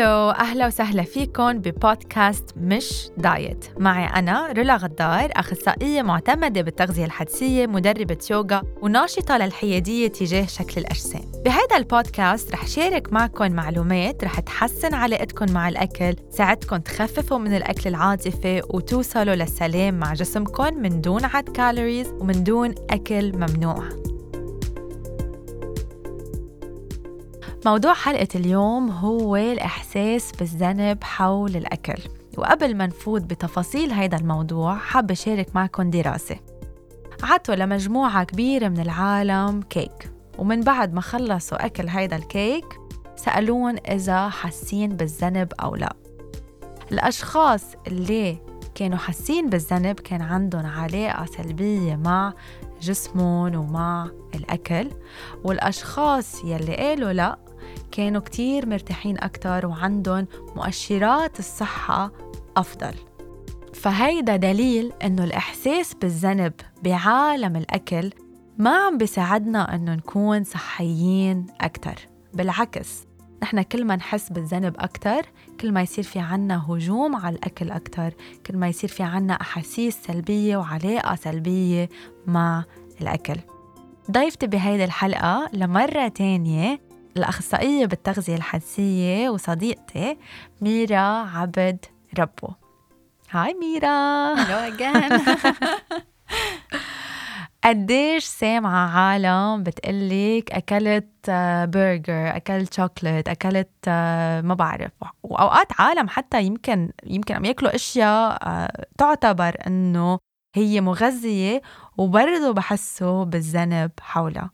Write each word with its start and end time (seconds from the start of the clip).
Hello 0.00 0.30
أهلا 0.30 0.66
وسهلا 0.66 1.02
فيكم 1.02 1.52
ببودكاست 1.52 2.44
مش 2.56 3.08
دايت. 3.16 3.64
معي 3.78 4.04
أنا 4.04 4.52
رولا 4.52 4.76
غدار 4.76 5.30
أخصائية 5.32 6.02
معتمدة 6.02 6.60
بالتغذية 6.62 7.04
الحدسية 7.04 7.66
مدربة 7.66 8.18
يوغا 8.30 8.62
وناشطة 8.82 9.36
للحيادية 9.38 10.08
تجاه 10.08 10.46
شكل 10.46 10.80
الأجسام. 10.80 11.22
بهذا 11.44 11.76
البودكاست 11.76 12.52
رح 12.52 12.66
شارك 12.66 13.12
معكم 13.12 13.52
معلومات 13.52 14.24
رح 14.24 14.40
تحسن 14.40 14.94
علاقتكم 14.94 15.52
مع 15.52 15.68
الأكل 15.68 16.14
ساعدكم 16.30 16.76
تخففوا 16.76 17.38
من 17.38 17.56
الأكل 17.56 17.90
العاطفي 17.90 18.62
وتوصلوا 18.70 19.34
للسلام 19.34 19.94
مع 19.98 20.14
جسمكم 20.14 20.74
من 20.74 21.00
دون 21.00 21.24
عد 21.24 21.48
calories 21.48 22.08
ومن 22.20 22.44
دون 22.44 22.74
أكل 22.90 23.32
ممنوع. 23.32 23.99
موضوع 27.66 27.94
حلقة 27.94 28.28
اليوم 28.34 28.90
هو 28.90 29.36
الإحساس 29.36 30.32
بالذنب 30.32 31.04
حول 31.04 31.56
الأكل. 31.56 32.02
وقبل 32.38 32.76
ما 32.76 32.86
نفوت 32.86 33.22
بتفاصيل 33.22 33.92
هيدا 33.92 34.16
الموضوع 34.16 34.74
حابة 34.76 35.14
شارك 35.14 35.54
معكم 35.54 35.90
دراسة. 35.90 36.36
عطوا 37.22 37.54
لمجموعة 37.54 38.24
كبيرة 38.24 38.68
من 38.68 38.80
العالم 38.80 39.62
كيك. 39.62 40.10
ومن 40.38 40.60
بعد 40.60 40.94
ما 40.94 41.00
خلصوا 41.00 41.66
أكل 41.66 41.88
هيدا 41.88 42.16
الكيك 42.16 42.64
سألون 43.16 43.76
إذا 43.76 44.28
حاسين 44.28 44.96
بالذنب 44.96 45.52
أو 45.62 45.76
لا. 45.76 45.92
الأشخاص 46.92 47.64
اللي 47.86 48.38
كانوا 48.74 48.98
حاسين 48.98 49.48
بالذنب 49.48 50.00
كان 50.00 50.22
عندهم 50.22 50.66
علاقة 50.66 51.26
سلبية 51.26 51.96
مع 51.96 52.32
جسمهم 52.82 53.56
ومع 53.56 54.10
الأكل. 54.34 54.90
والأشخاص 55.44 56.44
يلي 56.44 56.76
قالوا 56.76 57.12
لأ 57.12 57.49
كانوا 57.92 58.20
كتير 58.20 58.68
مرتاحين 58.68 59.18
أكتر 59.18 59.66
وعندهم 59.66 60.26
مؤشرات 60.56 61.38
الصحة 61.38 62.12
أفضل. 62.56 62.94
فهيدا 63.74 64.36
دليل 64.36 64.92
إنه 65.04 65.24
الإحساس 65.24 65.94
بالذنب 65.94 66.52
بعالم 66.82 67.56
الأكل 67.56 68.10
ما 68.58 68.76
عم 68.76 68.98
بيساعدنا 68.98 69.74
إنه 69.74 69.94
نكون 69.94 70.44
صحيين 70.44 71.46
أكتر. 71.60 71.94
بالعكس 72.34 73.04
نحن 73.42 73.62
كل 73.62 73.84
ما 73.84 73.96
نحس 73.96 74.32
بالذنب 74.32 74.74
أكتر 74.78 75.26
كل 75.60 75.72
ما 75.72 75.82
يصير 75.82 76.04
في 76.04 76.18
عنا 76.18 76.64
هجوم 76.68 77.16
على 77.16 77.36
الأكل 77.36 77.70
أكتر 77.70 78.14
كل 78.46 78.56
ما 78.56 78.68
يصير 78.68 78.90
في 78.90 79.02
عنا 79.02 79.34
أحاسيس 79.34 79.98
سلبية 80.06 80.56
وعلاقة 80.56 81.14
سلبية 81.14 81.88
مع 82.26 82.64
الأكل. 83.00 83.36
ضيفتي 84.10 84.46
بهيدي 84.46 84.84
الحلقة 84.84 85.50
لمرة 85.52 86.08
تانية 86.08 86.80
الأخصائية 87.16 87.86
بالتغذية 87.86 88.36
الحدسية 88.36 89.28
وصديقتي 89.28 90.16
ميرا 90.60 91.28
عبد 91.36 91.84
ربو. 92.18 92.48
Hi 93.30 93.54
ميرا. 93.54 94.34
Hello 94.34 94.74
again 94.74 95.22
قديش 97.64 98.24
سامعة 98.24 98.98
عالم 98.98 99.62
بتقلك 99.62 100.52
أكلت 100.52 101.30
برجر 101.74 102.36
أكلت 102.36 102.74
شوكليت 102.74 103.28
أكلت 103.28 103.88
ما 104.44 104.54
بعرف. 104.54 104.92
وأوقات 105.22 105.80
عالم 105.80 106.08
حتى 106.08 106.42
يمكن 106.42 106.92
يمكن 107.06 107.34
عم 107.34 107.44
ياكلوا 107.44 107.74
أشياء 107.74 108.38
تعتبر 108.98 109.56
إنه 109.66 110.18
هي 110.54 110.80
مغذية 110.80 111.62
وبرضه 111.98 112.52
بحسوا 112.52 113.24
بالذنب 113.24 113.90
حولها. 114.00 114.50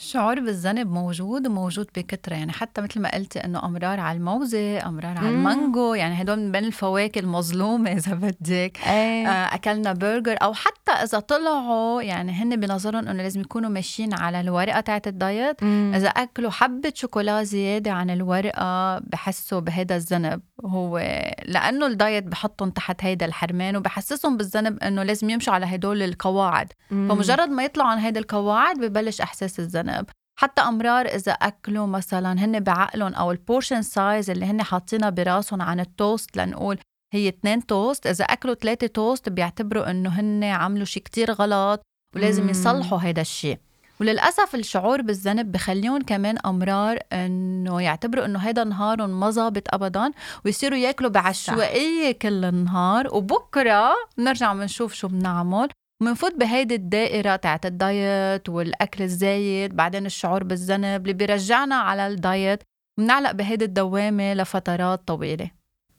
الشعور 0.00 0.40
بالذنب 0.40 0.90
موجود 0.90 1.46
وموجود 1.46 1.86
بكثرة 1.96 2.34
يعني 2.34 2.52
حتى 2.52 2.80
مثل 2.80 3.00
ما 3.00 3.14
قلتي 3.14 3.38
إنه 3.44 3.66
أمرار 3.66 4.00
على 4.00 4.18
الموزة 4.18 4.86
أمرار 4.86 5.18
على 5.18 5.28
المانجو 5.28 5.94
يعني 5.94 6.22
هدول 6.22 6.38
من 6.38 6.52
بين 6.52 6.64
الفواكه 6.64 7.18
المظلومة 7.18 7.92
إذا 7.98 8.14
بدك. 8.14 8.78
أيه. 8.86 9.28
آه 9.28 9.54
أكلنا 9.54 9.92
برجر 9.92 10.36
أو 10.42 10.52
حتى 10.54 10.92
إذا 10.92 11.18
طلعوا 11.20 12.02
يعني 12.02 12.32
هن 12.32 12.60
بنظرهم 12.60 13.08
إنه 13.08 13.22
لازم 13.22 13.40
يكونوا 13.40 13.70
ماشيين 13.70 14.14
على 14.14 14.40
الورقة 14.40 14.80
تاعت 14.80 15.06
الدايت. 15.06 15.62
إذا 15.62 16.08
أكلوا 16.08 16.50
حبة 16.50 16.92
شوكولا 16.94 17.42
زيادة 17.42 17.90
عن 17.92 18.10
الورقة 18.10 18.98
بحسوا 18.98 19.60
بهذا 19.60 19.96
الذنب. 19.96 20.40
هو 20.64 20.98
لأنه 21.44 21.86
الدايت 21.86 22.24
بحطهم 22.24 22.70
تحت 22.70 23.04
هيدا 23.04 23.26
الحرمان 23.26 23.76
وبحسسهم 23.76 24.36
بالذنب 24.36 24.82
إنه 24.82 25.02
لازم 25.02 25.30
يمشوا 25.30 25.52
على 25.52 25.66
هدول 25.66 26.02
القواعد 26.02 26.72
مم. 26.90 27.08
فمجرد 27.08 27.48
ما 27.48 27.64
يطلعوا 27.64 27.90
عن 27.90 27.98
هيدي 27.98 28.18
القواعد 28.18 28.78
ببلش 28.78 29.20
إحساس 29.20 29.60
الذنب 29.60 30.06
حتى 30.38 30.62
أمرار 30.62 31.06
إذا 31.06 31.32
أكلوا 31.32 31.86
مثلا 31.86 32.32
هن 32.44 32.60
بعقلهم 32.60 33.14
أو 33.14 33.30
ال 33.30 33.37
portion 33.37 33.82
size 33.82 34.30
اللي 34.30 34.46
هن 34.46 34.62
حاطينها 34.62 35.10
براسهم 35.10 35.62
عن 35.62 35.80
التوست 35.80 36.36
لنقول 36.36 36.78
هي 37.14 37.28
اثنين 37.28 37.66
توست 37.66 38.06
إذا 38.06 38.24
أكلوا 38.24 38.54
ثلاثة 38.54 38.86
توست 38.86 39.28
بيعتبروا 39.28 39.90
إنه 39.90 40.10
هن 40.10 40.44
عملوا 40.44 40.84
شيء 40.84 41.02
كتير 41.02 41.32
غلط 41.32 41.82
ولازم 42.16 42.42
مم. 42.42 42.50
يصلحوا 42.50 42.98
هيدا 43.02 43.22
الشيء 43.22 43.58
وللأسف 44.00 44.54
الشعور 44.54 45.02
بالذنب 45.02 45.52
بخليهم 45.52 46.02
كمان 46.02 46.38
أمرار 46.46 46.98
إنه 47.12 47.82
يعتبروا 47.82 48.24
إنه 48.24 48.38
هيدا 48.38 48.64
نهارهم 48.64 49.20
ما 49.20 49.30
ظابط 49.30 49.74
ابدا 49.74 50.10
ويصيروا 50.44 50.78
يأكلوا 50.78 51.10
بعشوائية 51.10 52.12
كل 52.12 52.44
النهار 52.44 53.14
وبكرة 53.14 53.94
بنرجع 54.18 54.52
بنشوف 54.52 54.92
شو 54.94 55.08
بنعمل. 55.08 55.68
ومنفوت 56.02 56.34
بهيدي 56.34 56.74
الدائرة 56.74 57.36
تاعت 57.36 57.66
الدايت 57.66 58.48
والأكل 58.48 59.04
الزايد 59.04 59.76
بعدين 59.76 60.06
الشعور 60.06 60.44
بالذنب 60.44 61.02
اللي 61.02 61.12
بيرجعنا 61.12 61.74
على 61.74 62.06
الدايت. 62.06 62.62
بنعلق 62.98 63.30
بهيدي 63.32 63.64
الدوامة 63.64 64.34
لفترات 64.34 65.08
طويلة. 65.08 65.50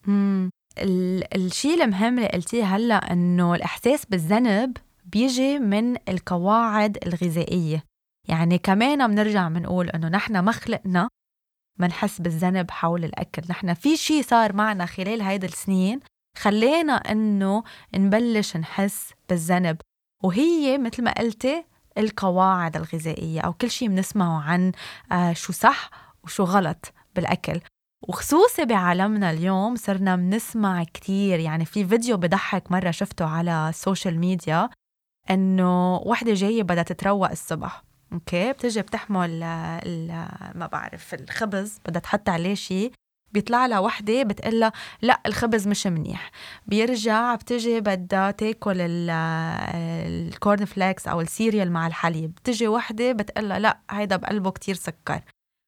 مم. 0.08 0.50
ال- 0.78 1.36
الشيء 1.36 1.84
المهم 1.84 2.18
اللي 2.18 2.30
قلتيه 2.30 2.64
هلأ 2.76 3.14
إنه 3.14 3.56
الإحساس 3.56 4.06
بالذنب 4.06 4.78
بيجي 5.06 5.60
من 5.60 5.96
القواعد 6.10 6.98
الغذائية. 7.08 7.84
يعني 8.30 8.58
كمان 8.58 9.08
بنرجع 9.08 9.48
بنقول 9.48 9.90
إنه 9.90 10.08
نحن 10.08 10.40
ما 10.40 10.52
خلقنا 10.52 11.10
منحس 11.80 12.22
بالذنب 12.22 12.72
حول 12.72 13.04
الأكل. 13.04 13.42
نحن 13.50 13.74
في 13.74 13.98
شيء 13.98 14.24
صار 14.24 14.54
معنا 14.54 14.86
خلال 14.86 15.22
هيدي 15.22 15.46
السنين 15.46 16.00
خلينا 16.38 16.94
إنه 16.94 17.64
نبلش 17.96 18.58
نحس 18.58 19.14
بالذنب. 19.30 19.78
وهي 20.24 20.78
مثل 20.78 21.04
ما 21.04 21.12
قلتي 21.14 21.66
القواعد 21.98 22.76
الغذائية 22.76 23.42
أو 23.42 23.54
كل 23.54 23.70
شيء 23.70 23.88
بنسمعه 23.88 24.42
عن 24.42 24.72
آه 25.12 25.34
شو 25.34 25.54
صح 25.54 25.90
وشو 26.24 26.44
غلط 26.44 26.94
بالأكل. 27.16 27.62
وخصوصي 28.08 28.66
بعالمنا 28.66 29.32
اليوم 29.32 29.76
صرنا 29.76 30.16
بنسمع 30.16 30.84
كتير. 30.84 31.40
يعني 31.40 31.66
في 31.66 31.86
فيديو 31.88 32.18
بضحك 32.18 32.72
مرة 32.72 32.92
شفته 32.92 33.26
على 33.26 33.70
ال 33.70 33.77
social 33.77 34.20
media 34.20 34.70
إنه 35.30 35.96
وحدة 35.96 36.34
جاية 36.34 36.64
بدها 36.64 36.84
تتروق 36.84 37.30
الصبح. 37.30 37.89
Okay 38.14 38.52
بتجي 38.54 38.82
بتحمل 38.82 39.44
ال- 39.44 40.28
ما 40.56 40.68
بعرف 40.68 41.14
الخبز 41.14 41.80
بدها 41.88 42.02
تحط 42.02 42.30
عليه 42.30 42.54
شيء 42.56 42.92
بيطلع 43.32 43.66
لها 43.66 43.80
وحدة 43.80 44.24
بتقلها 44.24 44.72
لا 45.02 45.22
الخبز 45.26 45.68
مش 45.68 45.88
منيح. 45.88 46.32
بيرجع 46.68 47.36
بتجي 47.36 47.80
بدها 47.82 48.32
تاكل 48.32 48.82
ال- 48.82 49.10
ال 50.34 50.40
corn 50.40 50.66
flakes 50.66 51.08
أو 51.08 51.22
ال 51.22 51.29
cereal 51.29 51.72
مع 51.72 51.88
الحليب. 51.88 52.34
بتجي 52.36 52.68
وحدة 52.68 53.12
بتقلها 53.12 53.60
لا 53.60 53.80
هيدا 53.92 54.16
بقلبه 54.16 54.52
كتير 54.52 54.76
سكر. 54.76 55.22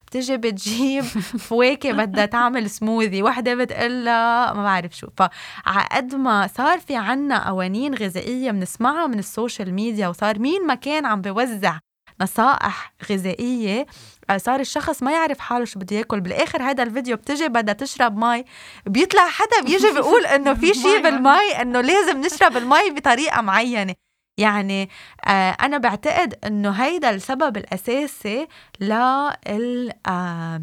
بتجي 0.08 0.38
بتجيب 0.38 1.04
فواكه 1.48 1.92
بدها 1.92 2.26
تعمل 2.26 2.70
سموذي 2.70 3.24
وحدة 3.24 3.56
بتقلها 3.56 4.54
ما 4.54 4.64
بعرف 4.64 4.98
شو. 4.98 5.08
فعقد 5.18 6.16
ما 6.16 6.48
صار 6.48 6.80
في 6.80 6.96
عنا 6.96 7.48
قوانين 7.50 7.96
غذائية 7.96 8.52
بنسمعها 8.52 9.08
من 9.08 9.20
ال 9.20 9.28
social 9.28 9.74
media 9.74 10.08
وصار 10.08 10.40
مين 10.40 10.68
ما 10.68 10.76
كان 10.76 11.06
عم 11.06 11.22
بوزع 11.22 11.80
نصائح 12.22 12.94
غذائية 13.12 13.86
آه، 14.30 14.38
صار 14.38 14.60
الشخص 14.60 15.04
ما 15.04 15.12
يعرف 15.12 15.40
حاله 15.40 15.66
شو 15.66 15.80
بده 15.80 15.96
ياكل. 15.96 16.22
بالآخر 16.22 16.64
هذا 16.64 16.84
الفيديو 16.84 17.18
بتجي 17.18 17.48
بدها 17.48 17.74
تشرب 17.74 18.18
مي. 18.18 18.46
بيطلع 18.86 19.28
حدا 19.28 19.62
بيجي 19.66 19.92
بيقول 19.92 20.26
إنه 20.26 20.54
في 20.54 20.74
شيء 20.84 20.98
مي. 20.98 21.04
بالمي 21.04 21.62
إنه 21.62 21.82
لازم 21.82 22.22
نشرب 22.22 22.58
المي 22.58 22.90
بطريقة 22.96 23.42
معينة. 23.42 23.96
يعني 24.40 24.90
آه 25.28 25.50
أنا 25.62 25.78
بعتقد 25.78 26.46
إنه 26.46 26.72
هيدا 26.72 27.10
السبب 27.10 27.58
الأساسي 27.58 28.48
لل 28.80 29.92
آه 30.08 30.62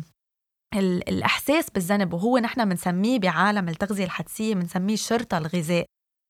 ال- 0.75 1.09
الإحساس 1.09 1.71
بالذنب 1.71 2.13
وهو 2.15 2.39
نحن 2.39 2.69
بنسميه 2.69 3.19
بعالم 3.19 3.69
التغذية 3.69 4.05
الحدسية 4.05 4.55
بنسميه 4.55 4.97
شرطة 4.97 5.39
الغذاء. 5.39 5.85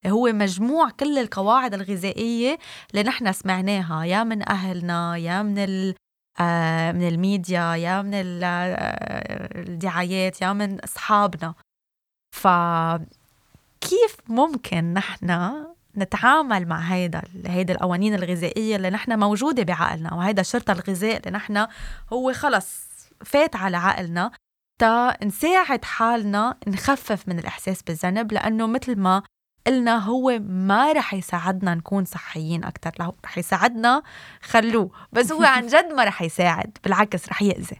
هو 0.07 0.33
مجموع 0.33 0.91
كل 0.91 1.19
القواعد 1.19 1.75
الغذائية 1.75 2.59
اللي 2.91 3.03
نحن 3.03 3.33
سمعناها 3.33 4.05
يا 4.05 4.25
من 4.25 4.49
أهلنا 4.49 5.17
يا 5.17 5.43
من 5.43 5.59
ال 5.59 5.95
آه، 6.41 6.93
من 6.93 7.09
الميديا 7.09 7.75
يا 7.75 8.03
من 8.03 8.15
آه، 8.15 9.61
الدعايات 9.61 10.43
يا 10.43 10.53
من 10.53 10.81
أصحابنا. 10.81 11.55
فكيف 12.37 14.17
ممكن 14.29 14.95
نحن 14.95 15.53
نتعامل 15.97 16.69
مع 16.69 16.79
هيدا 16.79 17.23
هيدا 17.47 17.75
القوانين 17.75 18.15
الغذائية 18.15 18.77
اللي 18.77 18.91
نحن 18.91 19.19
موجودة 19.19 19.63
بعقلنا؟ 19.63 20.15
وهيدا 20.15 20.43
شرط 20.43 20.71
الغذاء 20.71 21.17
اللي 21.17 21.31
نحن 21.31 21.67
هو 22.13 22.33
خلص 22.33 22.89
فات 23.25 23.57
على 23.57 23.77
عقلنا 23.77 24.31
تا 24.81 25.25
نساعد 25.25 25.85
حالنا 25.85 26.57
نخفف 26.67 27.29
من 27.29 27.39
الإحساس 27.39 27.83
بالذنب 27.83 28.33
لأنه 28.33 28.67
مثل 28.67 28.97
ما 28.99 29.23
قلنا 29.69 29.97
هو 29.99 30.39
ما 30.49 30.93
رح 30.93 31.15
يساعدنا 31.15 31.75
نكون 31.75 32.05
صحيين 32.05 32.65
أكتر. 32.65 32.91
رح 33.25 33.39
يساعدنا 33.39 34.03
خلوه. 34.43 34.91
بس 35.13 35.33
هو 35.33 35.43
عن 35.43 35.67
جد 35.73 35.93
ما 35.97 36.05
رح 36.05 36.23
يساعد. 36.23 36.79
بالعكس 36.85 37.29
رح 37.29 37.43
يأذي. 37.43 37.77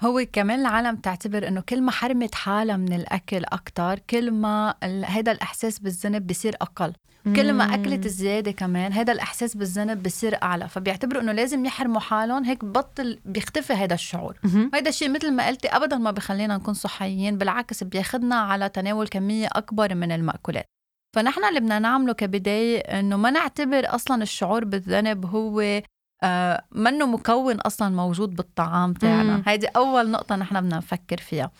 هو 0.00 0.26
كمان 0.32 0.60
العالم 0.60 0.96
تعتبر 0.96 1.48
إنه 1.48 1.60
كل 1.60 1.82
ما 1.82 1.90
حرمت 1.90 2.34
حالها 2.34 2.76
من 2.76 2.92
الأكل 2.92 3.44
أكثر 3.44 3.98
كل 4.10 4.30
ما 4.30 4.74
هذا 5.06 5.32
الإحساس 5.32 5.78
بالذنب 5.78 6.26
بصير 6.26 6.56
أقل. 6.60 6.92
كل 7.36 7.52
ما 7.52 7.74
أكلت 7.74 8.06
زياده 8.08 8.50
كمان 8.50 8.92
هذا 8.92 9.12
الإحساس 9.12 9.56
بالذنب 9.56 10.02
بصير 10.02 10.42
أعلى. 10.42 10.68
فبيعتبروا 10.68 11.22
إنه 11.22 11.32
لازم 11.32 11.64
يحرموا 11.64 12.00
حالهم 12.00 12.44
هيك 12.44 12.64
بطل 12.64 13.18
بيختفي 13.24 13.72
هذا 13.72 13.94
الشعور. 13.94 14.38
هذا 14.74 14.88
الشيء 14.88 15.08
مثل 15.08 15.32
ما 15.32 15.46
قلتي 15.46 15.68
ابدا 15.68 15.96
ما 15.96 16.10
بخلينا 16.10 16.56
نكون 16.56 16.74
صحيين. 16.74 17.38
بالعكس 17.38 17.84
بياخذنا 17.84 18.34
على 18.34 18.68
تناول 18.68 19.08
كمية 19.08 19.48
أكبر 19.52 19.94
من 19.94 20.12
المأكولات. 20.12 20.77
فنحن 21.12 21.44
اللي 21.44 21.60
بدنا 21.60 21.78
نعمله 21.78 22.12
كبداية 22.12 22.78
إنه 22.78 23.16
ما 23.16 23.30
نعتبر 23.30 23.94
أصلا 23.94 24.22
الشعور 24.22 24.64
بالذنب 24.64 25.26
هو 25.26 25.82
آه 26.22 26.64
منه 26.72 27.06
مكون 27.06 27.60
أصلا 27.60 27.88
موجود 27.88 28.36
بالطعام 28.36 28.92
تاعنا. 28.92 29.42
هيدي 29.46 29.66
أول 29.66 30.10
نقطة 30.10 30.36
نحن 30.36 30.60
بدنا 30.60 30.76
نفكر 30.76 31.16
فيها. 31.16 31.50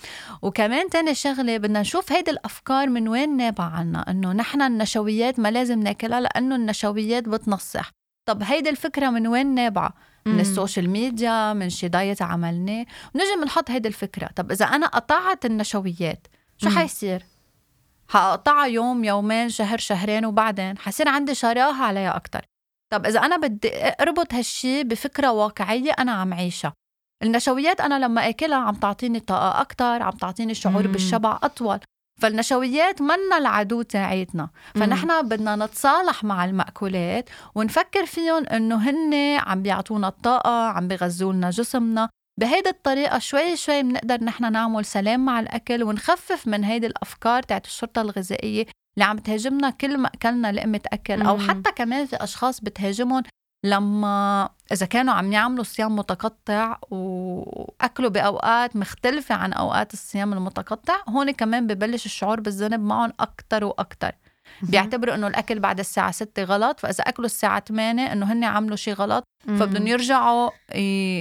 وكمان 0.42 0.90
تاني 0.90 1.14
شغلة 1.14 1.56
بدنا 1.56 1.80
نشوف 1.80 2.12
هيدي 2.12 2.30
الأفكار 2.30 2.88
من 2.88 3.08
وين 3.08 3.36
نابعة 3.36 3.68
عنا 3.68 4.10
إنه 4.10 4.32
نحن 4.32 4.62
النشويات 4.62 5.38
ما 5.38 5.50
لازم 5.50 5.80
ناكلها 5.80 6.20
لأنه 6.20 6.56
النشويات 6.56 7.28
بتنصح 7.28 7.90
طب 8.28 8.42
هيدي 8.42 8.70
الفكرة 8.70 9.10
من 9.10 9.26
وين 9.26 9.54
نابعة؟ 9.54 9.94
من 10.26 10.40
ال 10.40 10.48
social 10.48 10.90
media 10.90 11.52
من 11.52 11.70
شي 11.70 11.88
دايت 11.88 12.22
عملناه؟ 12.22 12.86
ونجي 13.14 13.42
بنحط 13.42 13.70
هيدي 13.70 13.88
الفكرة. 13.88 14.26
طب 14.36 14.50
إذا 14.50 14.66
أنا 14.66 14.86
قطعت 14.86 15.44
النشويات 15.44 16.26
شو 16.56 16.70
حيصير؟ 16.70 17.22
حقطعها 18.10 18.66
يوم 18.66 19.05
يومين 19.05 19.49
شهر 19.49 19.78
شهرين 19.78 20.25
وبعدين. 20.25 20.78
حصير 20.78 21.08
عندي 21.08 21.34
شراهة 21.34 21.82
عليها 21.82 22.16
أكثر 22.16 22.44
طب 22.93 23.06
إذا 23.06 23.20
أنا 23.20 23.37
بدي 23.37 23.70
أربط 24.00 24.34
هالشي 24.34 24.84
بفكرة 24.84 25.31
واقعية 25.32 25.93
أنا 25.99 26.12
عم 26.12 26.34
عيشها. 26.34 26.72
النشويات 27.22 27.81
أنا 27.81 27.99
لما 27.99 28.28
أكلها 28.28 28.58
عم 28.58 28.75
تعطيني 28.75 29.20
طاقة 29.20 29.60
أكتر 29.60 30.02
عم 30.02 30.10
تعطيني 30.10 30.55
شعور 30.55 30.87
مم. 30.87 30.93
بالشبع 30.93 31.38
أطول. 31.43 31.78
فالنشويات 32.20 33.02
منا 33.02 33.38
العدو 33.38 33.82
تاعيتنا. 33.82 34.50
فنحن 34.75 35.28
بدنا 35.28 35.56
نتصالح 35.56 36.25
مع 36.25 36.44
المأكولات 36.44 37.31
ونفكر 37.55 38.06
فيهم 38.06 38.46
إنه 38.46 38.90
هن 38.90 39.14
عم 39.38 39.62
بيعطونا 39.62 40.08
الطاقة 40.08 40.66
عم 40.69 40.88
بيغذوا 40.88 41.32
لنا 41.32 41.50
جسمنا. 41.50 42.08
بهيدي 42.38 42.69
الطريقة 42.69 43.19
شوي 43.19 43.56
شوي 43.56 43.82
بنقدر 43.82 44.25
نحن 44.25 44.52
نعمل 44.52 44.85
سلام 44.85 45.25
مع 45.25 45.40
الأكل 45.40 45.82
ونخفف 45.82 46.46
من 46.46 46.64
هيدي 46.64 46.87
الأفكار 46.87 47.43
تاعت 47.43 47.67
الشرطة 47.67 48.02
الغذائية 48.02 48.67
اللي 48.94 49.05
عم 49.05 49.19
تهاجمنا 49.19 49.70
كل 49.70 49.99
ما 49.99 50.08
أكلنا 50.08 50.52
لقمة 50.52 50.81
أكل 50.87 51.23
أو 51.23 51.38
حتى 51.38 51.73
كمان 51.73 52.06
في 52.06 52.17
أشخاص 52.17 52.61
بتهاجمهم 52.61 53.23
لما 53.64 54.49
إذا 54.73 54.87
كانوا 54.87 55.14
عم 55.14 55.32
يعملوا 55.32 55.64
صيام 55.64 55.96
متقطع 55.96 56.79
وأكلوا 56.90 58.11
بأوقات 58.11 58.76
مختلفة 58.76 59.34
عن 59.34 59.52
أوقات 59.52 59.93
الصيام 59.93 60.32
المتقطع 60.32 60.96
هون 61.08 61.31
كمان 61.31 61.67
ببلش 61.67 62.06
الشعور 62.06 62.41
بالذنب 62.41 62.81
معهم 62.81 63.12
أكتر 63.20 63.64
وأكتر. 63.64 64.12
بيعتبروا 64.62 65.14
إنه 65.14 65.26
الأكل 65.26 65.60
بعد 65.60 65.78
الساعة 65.78 66.10
6 66.10 66.44
غلط 66.44 66.80
فإذا 66.80 67.04
أكلوا 67.04 67.26
الساعة 67.26 67.62
8 67.68 68.12
إنه 68.12 68.32
هن 68.32 68.44
عملوا 68.44 68.76
شيء 68.76 68.94
غلط 68.94 69.24
فبدهم 69.46 69.86
يرجعوا 69.86 70.50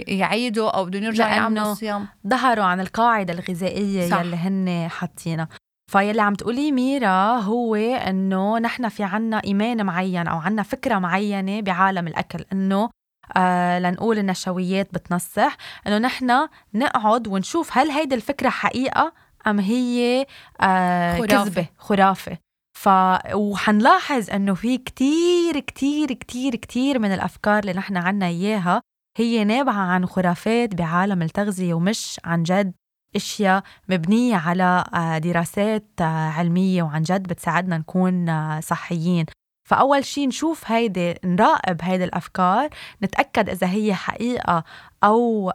يعيدوا 0.07 0.69
أو 0.69 0.85
بدهم 0.85 1.03
يرجعوا 1.03 1.29
يعملوا 1.35 1.73
صيام. 1.73 2.07
ظهروا 2.27 2.65
عن 2.65 2.79
القاعدة 2.79 3.33
الغذائية 3.33 4.09
صح. 4.09 4.19
يلي 4.19 4.35
هن 4.35 4.87
حاطينها. 4.89 5.47
فيلي 5.91 6.21
عم 6.21 6.33
تقولي 6.33 6.71
ميرا 6.71 7.35
هو 7.39 7.75
إنه 7.75 8.59
نحن 8.59 8.89
في 8.89 9.03
عنا 9.03 9.41
إيمان 9.43 9.85
معين 9.85 10.27
أو 10.27 10.37
عنا 10.37 10.63
فكرة 10.63 10.99
معينة 10.99 11.61
بعالم 11.61 12.07
الأكل 12.07 12.45
إنه 12.53 12.89
آه 13.37 13.79
لنقول 13.79 14.17
النشويات 14.17 14.93
بتنصح 14.93 15.57
إنه 15.87 15.97
نحن 15.97 16.47
نقعد 16.73 17.27
ونشوف 17.27 17.77
هل 17.77 17.91
هيدي 17.91 18.15
الفكرة 18.15 18.49
حقيقة 18.49 19.13
أم 19.47 19.59
هي 19.59 20.25
آه 20.61 21.19
كذبة 21.19 21.65
خرافة. 21.77 22.37
ف 22.77 22.89
وحنلاحظ 23.33 24.29
إنه 24.29 24.53
في 24.53 24.77
كتير 24.77 25.59
كتير 25.59 26.13
كتير 26.13 26.55
كتير 26.55 26.99
من 26.99 27.13
الأفكار 27.13 27.59
اللي 27.59 27.73
نحن 27.73 27.97
عنا 27.97 28.27
إياها 28.27 28.81
هي 29.17 29.43
نابعة 29.43 29.73
عن 29.73 30.05
خرافات 30.05 30.75
بعالم 30.75 31.21
التغذية 31.21 31.73
ومش 31.73 32.19
عن 32.25 32.43
جد 32.43 32.73
أشياء 33.15 33.63
مبنية 33.89 34.35
على 34.35 34.83
آه، 34.93 35.17
دراسات 35.17 35.87
آه، 36.01 36.29
علمية 36.29 36.83
وعن 36.83 37.01
جد 37.01 37.23
بتساعدنا 37.27 37.77
نكون 37.77 38.29
آه، 38.29 38.59
صحيين. 38.59 39.25
فأول 39.69 40.05
شيء 40.05 40.27
نشوف 40.27 40.71
هيدي 40.71 41.15
نراقب 41.25 41.77
هيدي 41.81 42.03
الأفكار 42.03 42.69
نتأكد 43.03 43.49
إذا 43.49 43.67
هي 43.69 43.93
حقيقة 43.93 44.63
أو 45.03 45.51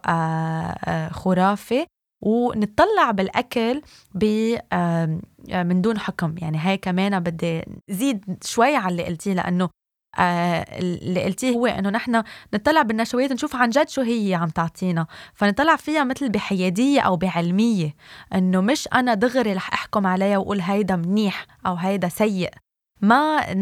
خرافة 1.11 1.87
ونطلع 2.23 3.11
بالأكل 3.11 3.83
ب 4.15 4.25
من 5.49 5.83
دون 5.83 5.99
حكم. 5.99 6.35
يعني 6.39 6.59
هاي 6.59 6.77
كمان 6.77 7.21
بدي 7.21 7.63
زيد 7.89 8.45
شوي 8.45 8.77
على 8.77 8.93
اللي 8.93 9.05
قلتيه 9.05 9.35
لأنه 9.35 9.69
آه 10.19 10.79
اللي 10.79 11.25
قلتيه 11.25 11.51
هو 11.51 11.67
إنه 11.67 11.91
نحن 11.91 12.23
نطلع 12.55 12.83
بالنشويات 12.83 13.33
نشوف 13.33 13.57
عن 13.57 13.71
جد 13.71 13.89
شو 13.89 14.01
هي 14.03 14.35
عم 14.35 14.49
تعطينا. 14.49 15.07
فنطلع 15.35 15.77
فيها 15.77 16.05
مثل 16.05 16.29
بحيادية 16.29 17.01
أو 17.01 17.17
بعلمية 17.17 17.95
إنه 18.35 18.61
مش 18.61 18.89
أنا 18.95 19.15
دغري 19.15 19.53
رح 19.53 19.73
أحكم 19.73 20.07
عليها 20.07 20.39
وأقول 20.39 20.61
هيدا 20.61 20.97
منيح 20.97 21.47
أو 21.67 21.75
هيدا 21.75 22.09
سيء. 22.09 22.51
ما 23.01 23.55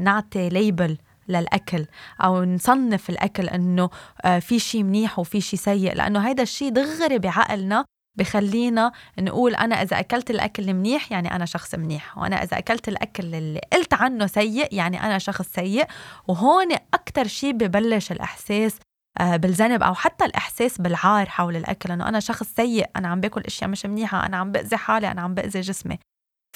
نعطي 0.00 0.48
ليبل 0.48 0.98
للأكل 1.28 1.86
أو 2.24 2.44
نصنف 2.44 3.10
الأكل 3.10 3.48
إنه 3.48 3.90
آه، 4.24 4.38
في 4.38 4.58
شيء 4.58 4.82
منيح 4.82 5.18
وفي 5.18 5.40
شيء 5.40 5.58
سيء 5.58 5.94
لأنه 5.94 6.20
هيدا 6.28 6.42
الشيء 6.42 6.68
دغري 6.72 7.18
بعقلنا 7.18 7.84
بخلينا 8.18 8.92
نقول 9.18 9.54
أنا 9.54 9.82
إذا 9.82 9.98
أكلت 9.98 10.30
الأكل 10.30 10.74
منيح 10.74 11.12
يعني 11.12 11.34
أنا 11.36 11.44
شخص 11.44 11.74
منيح. 11.74 12.18
وأنا 12.18 12.42
إذا 12.42 12.58
أكلت 12.58 12.88
الأكل 12.88 13.34
اللي 13.34 13.60
قلت 13.72 13.94
عنه 13.94 14.26
سيء 14.26 14.68
يعني 14.74 15.02
أنا 15.02 15.18
شخص 15.18 15.46
سيء. 15.48 15.86
وهون 16.28 16.72
أكتر 16.94 17.26
شيء 17.26 17.52
ببلش 17.52 18.12
الإحساس 18.12 18.78
آه، 19.20 19.36
بالذنب 19.36 19.82
أو 19.82 19.94
حتى 19.94 20.24
الإحساس 20.24 20.80
بالعار 20.80 21.28
حول 21.28 21.56
الأكل 21.56 21.92
إنه 21.92 22.08
أنا 22.08 22.20
شخص 22.20 22.46
سيء 22.56 22.86
أنا 22.96 23.08
عم 23.08 23.20
باكل 23.20 23.40
أشياء 23.40 23.70
مش 23.70 23.86
منيحة 23.86 24.26
أنا 24.26 24.36
عم 24.36 24.52
بأذي 24.52 24.76
حالي 24.76 25.10
أنا 25.10 25.22
عم 25.22 25.34
بأذي 25.34 25.60
جسمي. 25.60 25.98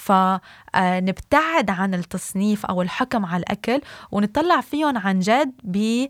فنبتعد 0.01 1.69
آه، 1.69 1.73
عن 1.73 1.93
التصنيف 1.93 2.65
أو 2.65 2.81
الحكم 2.81 3.25
على 3.25 3.39
الأكل 3.43 3.81
ونطلع 4.11 4.61
فيهم 4.61 4.97
عن 4.97 5.19
جد 5.19 5.53
ب 5.63 6.05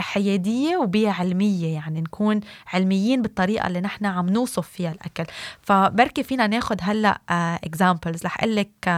حيادية 0.00 0.76
وبعلميه 0.76 1.74
يعني 1.74 2.00
نكون 2.00 2.40
علميين 2.72 3.22
بالطريقة 3.22 3.66
اللي 3.66 3.80
نحن 3.80 4.06
عم 4.06 4.28
نوصف 4.28 4.68
فيها 4.68 4.92
الأكل. 4.92 5.24
فبركي 5.62 6.22
فينا 6.22 6.46
ناخذ 6.46 6.76
هلأ 6.82 7.20
examples 7.64 8.22
uh, 8.22 8.24
رح 8.26 8.38
أقول 8.38 8.56
لك 8.56 8.70
uh, 8.86 8.90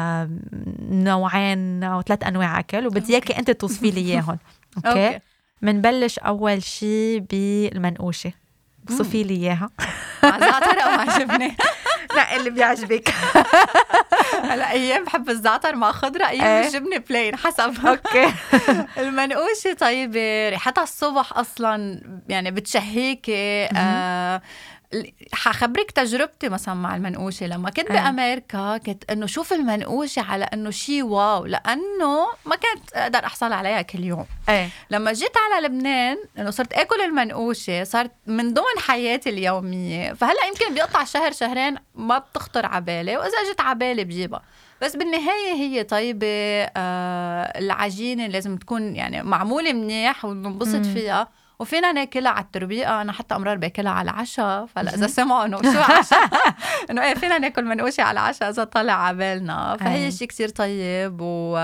نوعين 0.90 1.84
أو 1.84 2.02
ثلاث 2.02 2.24
أنواع 2.24 2.58
أكل 2.58 2.86
وبدي 2.86 3.12
إياكي 3.12 3.38
أنت 3.38 3.50
توصفي 3.50 3.90
لي 3.90 4.00
إياهم. 4.00 4.38
okay? 4.86 5.18
بنبلش 5.62 6.18
أول 6.18 6.62
شيء 6.62 7.24
بالمنقوشة. 7.30 8.32
وصفي 8.90 9.22
لي 9.22 9.34
إياها. 9.34 9.70
زعتر 10.22 10.80
أو 10.80 10.90
جبنة 11.00 11.56
لا 12.16 12.36
اللي 12.36 12.50
بيعجبك. 12.50 13.08
هلا 14.50 14.70
أيام 14.70 15.04
بحب 15.04 15.30
الزعتر 15.30 15.76
مع 15.76 15.92
خضره 15.92 16.28
أيام 16.28 16.44
إيه؟ 16.44 16.66
الجبنة 16.66 16.96
plain 16.96 17.36
حسب. 17.36 17.86
Okay. 17.86 18.32
المنقوشة 19.02 19.72
طيبة 19.78 20.48
ريحتها 20.48 20.82
الصبح 20.82 21.38
أصلا 21.38 22.00
يعني 22.28 22.50
بتشهيكي 22.50 23.68
آه 23.76 24.42
حخبرك 25.32 25.90
تجربتي 25.90 26.48
مثلا 26.48 26.74
مع 26.74 26.96
المنقوشة 26.96 27.46
لما 27.46 27.70
كنت 27.70 27.90
أه. 27.90 27.94
بأمريكا 27.94 28.78
كنت 28.78 29.10
إنه 29.10 29.26
شوف 29.26 29.52
المنقوشة 29.52 30.22
على 30.22 30.44
إنه 30.44 30.70
شيء 30.70 31.02
واو 31.02 31.46
لأنه 31.46 32.26
ما 32.46 32.56
كنت 32.56 32.92
أقدر 32.94 33.18
أحصل 33.18 33.52
عليها 33.52 33.82
كل 33.82 34.04
يوم. 34.04 34.26
أه. 34.48 34.68
لما 34.90 35.12
جيت 35.12 35.32
على 35.36 35.66
لبنان 35.66 36.16
إنه 36.38 36.50
صرت 36.50 36.72
آكل 36.72 37.00
المنقوشة 37.00 37.84
صارت 37.84 38.10
من 38.26 38.54
ضمن 38.54 38.78
حياتي 38.86 39.30
اليومية. 39.30 40.12
فهلأ 40.12 40.46
يمكن 40.48 40.74
بيقطع 40.74 41.04
شهر 41.04 41.32
شهرين 41.32 41.76
ما 41.94 42.18
بتخطر 42.18 42.66
على 42.66 42.84
بالي 42.84 43.16
وإذا 43.16 43.52
جت 43.52 43.60
على 43.60 43.78
بالي 43.78 44.04
بجيبها. 44.04 44.42
بس 44.82 44.96
بالنهاية 44.96 45.52
هي 45.54 45.82
طيبة 45.82 46.26
آه 46.76 47.58
العجينة 47.58 48.26
لازم 48.26 48.56
تكون 48.56 48.96
يعني 48.96 49.22
معمولة 49.22 49.72
منيح 49.72 50.24
وننبسط 50.24 50.86
فيها. 50.86 51.28
وفينا 51.58 51.92
ناكلها 51.92 52.30
على 52.32 52.44
التربيقة. 52.44 53.02
أنا 53.02 53.12
حتى 53.12 53.34
أمرار 53.34 53.56
باكلها 53.56 53.92
على 53.92 54.10
العشاء 54.10 54.66
فلا 54.66 54.94
إذا 54.94 55.06
سمعوا 55.06 55.44
إنه 55.44 55.62
شو 55.62 55.92
عشاء 55.92 56.28
إنه 56.90 57.02
إيه 57.02 57.14
فينا 57.14 57.38
ناكل 57.38 57.64
منقوشه 57.64 58.02
على 58.02 58.20
العشاء 58.20 58.50
إذا 58.50 58.64
طلع 58.64 58.92
على 58.92 59.16
بالنا 59.16 59.76
فهي 59.76 60.10
شيء 60.10 60.28
كثير 60.28 60.48
طيب 60.48 61.18
و 61.20 61.56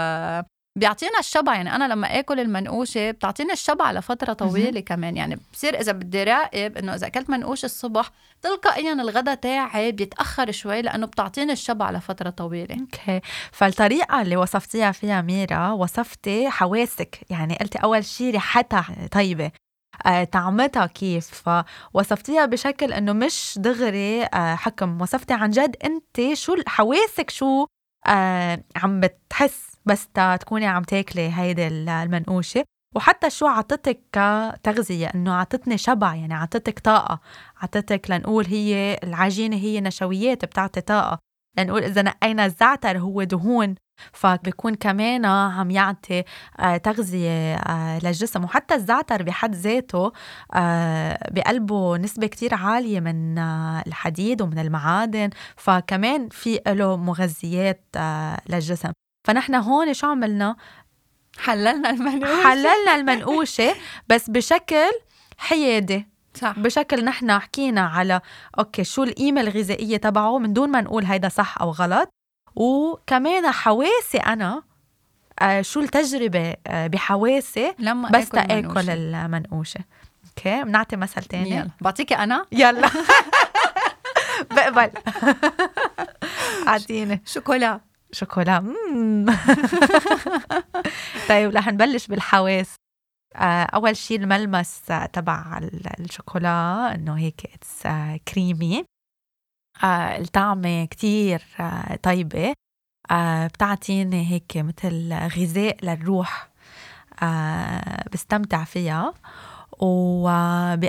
بيعطينا 0.76 1.18
الشبع. 1.18 1.54
يعني 1.54 1.76
أنا 1.76 1.92
لما 1.92 2.18
آكل 2.18 2.40
المنقوشة 2.40 3.10
بتعطيني 3.10 3.52
الشبع 3.52 3.92
لفترة 3.92 4.32
طويلة 4.32 4.80
كمان. 4.80 5.16
يعني 5.16 5.38
بصير 5.52 5.80
إذا 5.80 5.92
بدي 5.92 6.24
راقب 6.24 6.76
إنه 6.76 6.94
إذا 6.94 7.06
أكلت 7.06 7.30
منقوش 7.30 7.64
الصبح 7.64 8.10
تلقائيا 8.42 8.92
الغداء 8.92 9.34
تاعي 9.34 9.92
بيتأخر 9.92 10.50
شوي 10.50 10.82
لأنه 10.82 11.06
بتعطيني 11.06 11.52
الشبع 11.52 11.90
لفترة 11.90 12.30
طويلة. 12.30 12.76
أوكي. 12.80 13.20
فالطريقة 13.52 14.22
اللي 14.22 14.36
وصفتيها 14.36 14.92
فيها 14.92 15.22
ميرا 15.22 15.70
وصفتي 15.70 16.50
حواسك. 16.50 17.18
يعني 17.30 17.56
قلتي 17.56 17.78
أول 17.78 18.04
شيء 18.04 18.32
ريحتها 18.32 19.08
طيبة. 19.12 19.50
طعمتها 20.32 20.86
كيف. 20.86 21.42
فوصفتيها 21.94 22.46
بشكل 22.46 22.92
إنه 22.92 23.12
مش 23.12 23.54
دغري 23.60 24.24
آه، 24.24 24.54
حكم. 24.54 25.00
وصفتي 25.02 25.34
عن 25.34 25.50
جد 25.50 25.76
انت 25.84 26.34
شو 26.34 26.56
حواسك 26.66 27.30
شو 27.30 27.66
آه، 28.06 28.64
عم 28.76 29.00
بتحس 29.00 29.72
بس 29.86 30.08
تكوني 30.40 30.66
عم 30.66 30.82
تاكلي 30.82 31.32
هيدي 31.34 31.66
المنقوشة. 31.68 32.64
وحتى 32.96 33.30
شو 33.30 33.46
عطتك 33.46 34.00
كتغذية 34.12 35.06
إنه 35.14 35.34
عطتني 35.34 35.78
شبع 35.78 36.14
يعني 36.14 36.34
عطتك 36.34 36.78
طاقة. 36.78 37.20
عطتك 37.62 38.10
لنقول 38.10 38.46
هي 38.46 38.98
العجينة 39.04 39.56
هي 39.56 39.80
نشويات 39.80 40.44
بتعطي 40.44 40.80
طاقة. 40.80 41.18
لنقول 41.58 41.82
إذا 41.82 42.02
نقينا 42.02 42.46
الزعتر 42.46 42.98
هو 42.98 43.22
دهون. 43.22 43.74
فبيكون 44.12 44.74
كمان 44.74 45.24
عم 45.24 45.70
يعطي 45.70 46.24
آه، 46.60 46.76
تغذية 46.76 47.54
آه، 47.54 47.98
للجسم. 47.98 48.44
وحتى 48.44 48.74
الزعتر 48.74 49.22
بحد 49.22 49.54
ذاته 49.54 50.12
آه، 50.54 51.18
بقلبه 51.30 51.96
نسبة 51.96 52.26
كتير 52.26 52.54
عالية 52.54 53.00
من 53.00 53.38
الحديد 53.86 54.42
ومن 54.42 54.58
المعادن. 54.58 55.30
فكمان 55.56 56.28
في 56.28 56.60
له 56.66 56.96
مغذيات 56.96 57.84
للجسم. 58.48 58.92
فنحن 59.26 59.54
هون 59.54 59.94
شو 59.94 60.06
عملنا؟ 60.06 60.56
حللنا 61.38 61.90
المنقوشة 61.90 62.42
حللنا 62.42 62.94
المنقوشة 62.94 63.74
بس 64.08 64.30
بشكل 64.30 64.90
حيادي. 65.38 66.06
صح. 66.34 66.58
بشكل 66.58 67.04
نحن 67.04 67.38
حكينا 67.38 67.80
على 67.80 68.20
أوكي 68.58 68.84
شو 68.84 69.02
القيمة 69.02 69.40
الغذائية 69.40 69.96
تبعه 69.96 70.38
من 70.38 70.52
دون 70.52 70.70
ما 70.70 70.80
نقول 70.80 71.04
هيدا 71.04 71.28
صح 71.28 71.60
أو 71.60 71.70
غلط. 71.70 72.08
وكمان 72.56 73.50
حواسي 73.50 74.18
أنا 74.18 74.62
آه 75.40 75.62
شو 75.62 75.80
التجربة 75.80 76.54
آه 76.66 76.86
بحواسي 76.86 77.74
لما 77.78 78.08
بس 78.08 78.28
تاكل 78.28 78.90
المنقوشة. 78.90 79.80
Okay 80.28 80.64
بنعطي 80.64 80.96
مثل 80.96 81.22
تاني؟ 81.22 81.50
يلا. 81.50 81.68
بعطيكي 81.80 82.14
أنا؟ 82.14 82.46
يلا. 82.52 82.90
بقبل. 84.56 84.90
أعطيني. 86.68 87.22
شوكولا. 87.26 87.80
شوكولا. 88.12 88.58
طيب 91.28 91.56
رح 91.56 91.68
نبلش 91.68 92.06
بالحواس. 92.06 92.74
آه، 93.36 93.62
أول 93.62 93.96
شيء 93.96 94.20
الملمس 94.20 94.80
تبع 95.12 95.60
الشوكولا 96.00 96.94
إنه 96.94 97.18
هيك 97.18 97.40
اتس 97.54 97.82
كريمي 98.28 98.84
الطعمة 99.84 100.84
كتير 100.84 101.42
آه، 101.60 101.96
طيبة. 102.02 102.54
بتعطيني 103.46 104.30
هيك 104.32 104.52
مثل 104.56 105.12
غذاء 105.12 105.76
للروح 105.82 106.48
بستمتع 108.12 108.64
فيها. 108.64 109.14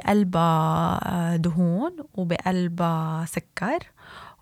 وبقلبها 0.03 1.35
دهون 1.35 1.91
وبقلبها 2.13 3.25
سكر. 3.25 3.79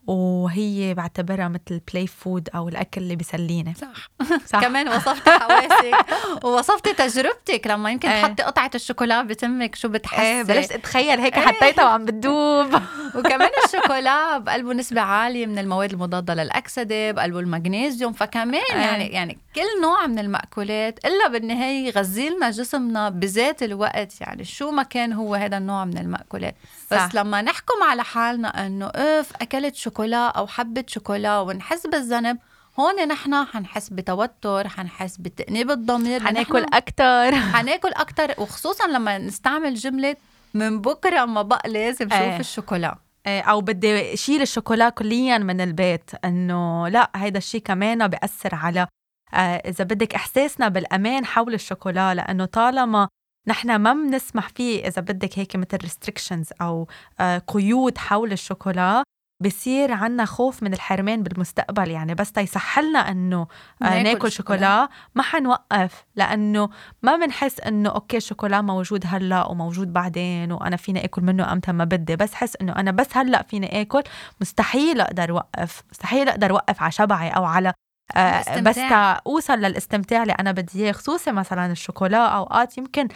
وهي 0.07 0.93
بعتبرها 0.93 1.47
مثل 1.47 1.81
play 1.93 2.07
food 2.07 2.49
أو 2.55 2.69
الأكل 2.69 3.01
اللي 3.01 3.15
بيسليني 3.15 3.73
صح, 3.73 4.09
صح. 4.51 4.61
كمان 4.61 4.87
وصفتي 4.87 5.31
حواسك 5.31 6.05
ووصفتي 6.45 6.93
تجربتك 6.93 7.67
لما 7.67 7.91
يمكن 7.91 8.09
إيه. 8.09 8.21
تحطي 8.25 8.43
قطعة 8.43 8.71
الشوكولا 8.75 9.23
بتمك 9.23 9.75
شو 9.75 9.87
بتحسي. 9.89 10.21
إيه 10.21 10.43
بلشت 10.43 10.71
أتخيل 10.71 11.19
هيك 11.19 11.37
إيه. 11.37 11.45
حطيتها 11.47 11.85
وعم 11.85 12.05
بتدوب. 12.05 12.67
وكمان 13.15 13.49
الشوكولا 13.65 14.37
بقلبه 14.37 14.73
نسبة 14.73 15.01
عالية 15.01 15.45
من 15.45 15.59
المواد 15.59 15.93
المضادة 15.93 16.33
للأكسدة 16.33 17.11
بقلبه 17.11 17.39
المغنيسيوم 17.39 18.13
فكمان 18.13 18.53
إيه. 18.53 18.75
يعني 18.75 19.07
يعني 19.07 19.37
كل 19.55 19.81
نوع 19.81 20.07
من 20.07 20.19
المأكولات 20.19 21.05
إلا 21.05 21.27
بالنهاية 21.27 21.87
يغذي 21.87 22.29
لنا 22.29 22.49
جسمنا 22.49 23.09
بذات 23.09 23.63
الوقت 23.63 24.21
يعني 24.21 24.43
شو 24.43 24.71
ما 24.71 24.83
كان 24.83 25.13
هو 25.13 25.35
هذا 25.35 25.57
النوع 25.57 25.85
من 25.85 25.97
المأكولات 25.97 26.55
بس 26.91 26.99
صح. 26.99 27.15
لما 27.15 27.41
نحكم 27.41 27.83
على 27.83 28.03
حالنا 28.03 28.67
إنه 28.67 28.85
إف 28.95 29.31
أكلت 29.41 29.75
شوكولا 29.75 30.27
أو 30.27 30.47
حبه 30.47 30.83
شوكولا 30.87 31.39
ونحس 31.39 31.87
بالذنب 31.87 32.37
هون 32.79 33.07
نحن 33.07 33.45
حنحس 33.45 33.89
بتوتر 33.89 34.67
حنحس 34.67 35.17
بتأنيب 35.17 35.71
الضمير 35.71 36.23
حناكل 36.23 36.65
أكتر 36.73 37.35
حناكل 37.35 37.91
أكتر 37.93 38.33
وخصوصا 38.37 38.87
لما 38.87 39.17
نستعمل 39.17 39.75
جملة 39.75 40.15
من 40.53 40.81
بكرة 40.81 41.25
ما 41.25 41.41
بقى 41.41 41.69
لازم 41.69 42.09
شوف 42.09 42.13
إيه. 42.17 42.39
الشوكولا 42.39 42.97
إيه 43.27 43.41
أو 43.41 43.61
بدي 43.61 44.17
شيل 44.17 44.41
الشوكولا 44.41 44.89
كليا 44.89 45.37
من 45.37 45.61
البيت 45.61 46.11
إنه 46.25 46.87
لا 46.87 47.11
هيدا 47.15 47.37
الشيء 47.37 47.61
كمان 47.61 48.07
بيأثر 48.07 48.55
على 48.55 48.87
آه 49.33 49.37
إذا 49.37 49.83
بدك 49.83 50.15
إحساسنا 50.15 50.67
بالأمان 50.67 51.25
حول 51.25 51.53
الشوكولا 51.53 52.13
لأنه 52.13 52.45
طالما 52.45 53.07
نحن 53.47 53.75
ما 53.75 53.93
بنسمح 53.93 54.49
فيه 54.49 54.87
إذا 54.87 55.01
بدك 55.01 55.39
هيك 55.39 55.55
مثل 55.55 55.77
ريستريكشنز 55.81 56.49
أو 56.61 56.87
آه 57.19 57.37
قيود 57.37 57.97
حول 57.97 58.31
الشوكولا 58.31 59.03
بصير 59.41 59.91
عنا 59.91 60.25
خوف 60.25 60.63
من 60.63 60.73
الحرمان 60.73 61.23
بالمستقبل. 61.23 61.91
يعني 61.91 62.15
بس 62.15 62.31
تيسحلنا 62.31 62.99
إنه 62.99 63.47
آه 63.83 64.01
ناكل 64.01 64.31
شوكولا. 64.31 64.89
ما 65.15 65.23
حنوقف 65.23 66.05
لأنه 66.15 66.69
ما 67.03 67.15
بنحس 67.15 67.59
إنه 67.59 67.89
okay 67.89 68.17
الشوكولا 68.17 68.61
موجود 68.61 69.03
هلأ 69.07 69.45
وموجود 69.45 69.93
بعدين 69.93 70.51
وأنا 70.51 70.75
فيني 70.75 71.05
آكل 71.05 71.21
منه 71.21 71.51
إمتى 71.53 71.71
ما 71.71 71.83
بدي. 71.83 72.15
بس 72.15 72.33
حس 72.33 72.57
إنه 72.61 72.71
أنا 72.75 72.91
بس 72.91 73.07
هلأ 73.17 73.43
فيني 73.43 73.81
آكل 73.81 74.03
مستحيل 74.41 75.01
أقدر 75.01 75.31
اوقف 75.31 75.83
مستحيل 75.91 76.29
أقدر 76.29 76.51
اوقف 76.51 76.81
على 76.81 76.91
شبعي 76.91 77.29
أو 77.29 77.45
على 77.45 77.73
آه 78.15 78.59
بس 78.59 78.79
أوصل 79.27 79.53
للاستمتاع 79.53 80.21
اللي 80.21 80.33
أنا 80.33 80.51
بدي 80.51 80.83
إياه 80.83 80.91
خصوصي 80.91 81.31
مثلا 81.31 81.71
الشوكولا 81.71 82.27
أوقات 82.27 82.77
يمكن 82.77 83.07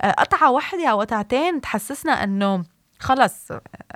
آه 0.00 0.10
قطعة 0.10 0.50
واحدة 0.50 0.88
أو 0.88 1.00
قطعتين 1.00 1.60
تحسسنا 1.60 2.24
إنه 2.24 2.64
خلص 3.02 3.48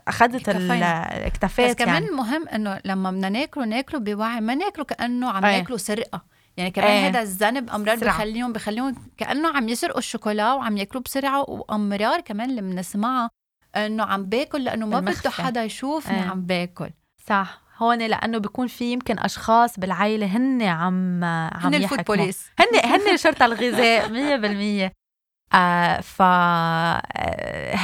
أخذت 0.08 0.48
اكتفيت 0.48 1.70
بس 1.70 1.74
كمان 1.74 2.02
يعني. 2.02 2.16
مهم 2.16 2.48
إنه 2.48 2.80
لما 2.84 3.10
بدنا 3.10 3.28
ناكله 3.28 3.64
ناكله 3.64 4.00
بوعي 4.00 4.40
ما 4.40 4.54
ناكله 4.54 4.84
كأنه 4.84 5.30
عم 5.30 5.44
أيه. 5.44 5.56
ناكله 5.56 5.76
سرقة. 5.76 6.22
يعني 6.56 6.70
كمان 6.70 6.90
أيه. 6.90 7.08
هذا 7.08 7.20
الذنب 7.22 7.70
أمرار 7.70 7.96
بخليهم 7.96 8.52
بخليهم 8.52 8.94
كأنه 9.16 9.56
عم 9.56 9.68
يسرقوا 9.68 9.98
الشوكولا 9.98 10.52
وعم 10.52 10.76
ياكلوه 10.76 11.02
بسرعة 11.02 11.50
وأمرار 11.50 12.20
كمان 12.20 12.50
اللي 12.50 12.60
بنسمعها 12.60 13.30
إنه 13.76 14.04
عم 14.04 14.24
باكل 14.24 14.64
لأنه 14.64 14.86
ما 14.86 15.00
بده 15.00 15.30
حدا 15.30 15.64
يشوفني 15.64 16.22
أيه. 16.22 16.30
عم 16.30 16.42
باكل. 16.42 16.90
صح. 17.26 17.66
هون 17.78 17.98
لأنه 17.98 18.38
بيكون 18.38 18.66
في 18.66 18.92
يمكن 18.92 19.18
أشخاص 19.18 19.80
بالعائله 19.80 20.26
هن 20.26 20.62
عم 20.62 21.24
عم 21.24 21.50
هن 21.54 21.74
الفود 21.74 22.04
بوليس 22.04 22.50
هن 22.58 22.90
هن 22.90 23.16
شرطه 23.16 23.44
الغذاء 23.44 24.08
100% 24.88 24.92
آه 25.52 26.00
ف 26.00 26.22
آه، 26.22 27.76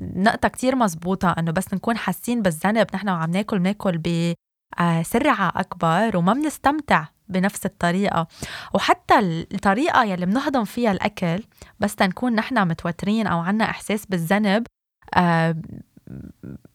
نقطة 0.00 0.48
كتير 0.48 0.76
مزبوطة 0.76 1.30
إنه 1.38 1.52
بس 1.52 1.74
نكون 1.74 1.96
حاسين 1.96 2.42
بالذنب 2.42 2.86
نحن 2.94 3.08
وعم 3.08 3.30
ناكل 3.30 3.58
بناكل 3.58 3.98
بسرعة 3.98 5.52
أكبر 5.56 6.16
وما 6.16 6.32
بنستمتع 6.32 7.04
بنفس 7.28 7.66
الطريقة. 7.66 8.26
وحتى 8.74 9.18
الطريقة 9.18 10.04
يلي 10.04 10.26
بنهضم 10.26 10.64
فيها 10.64 10.92
الأكل 10.92 11.42
بس 11.80 11.94
تنكون 11.96 12.34
نحن 12.34 12.68
متوترين 12.68 13.26
أو 13.26 13.38
عنا 13.38 13.64
إحساس 13.64 14.06
بالذنب 14.06 14.66
آه 15.14 15.56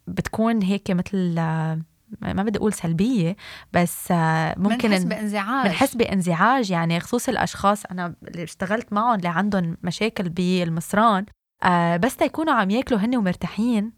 بتكون 0.07 0.61
هيك 0.63 0.91
مثل 0.91 1.35
آه 1.37 1.81
ما 2.21 2.43
بدي 2.43 2.59
أقول 2.59 2.73
سلبية 2.73 3.35
بس 3.73 4.11
ممكن 4.57 4.89
بنحس 4.89 5.03
بانزعاج. 5.03 5.67
بنحس 5.67 5.95
بانزعاج. 5.95 6.71
يعني 6.71 6.99
خصوص 6.99 7.29
الأشخاص 7.29 7.85
أنا 7.85 8.15
اللي 8.27 8.43
اشتغلت 8.43 8.93
معهم 8.93 9.15
اللي 9.15 9.27
عندهم 9.27 9.77
مشاكل 9.83 10.29
بالمصران 10.29 11.25
آه، 11.63 11.97
بس 11.97 12.15
تيكونوا 12.15 12.53
عم 12.53 12.69
ياكلوا 12.69 12.99
هن 12.99 13.15
ومرتاحين 13.15 13.91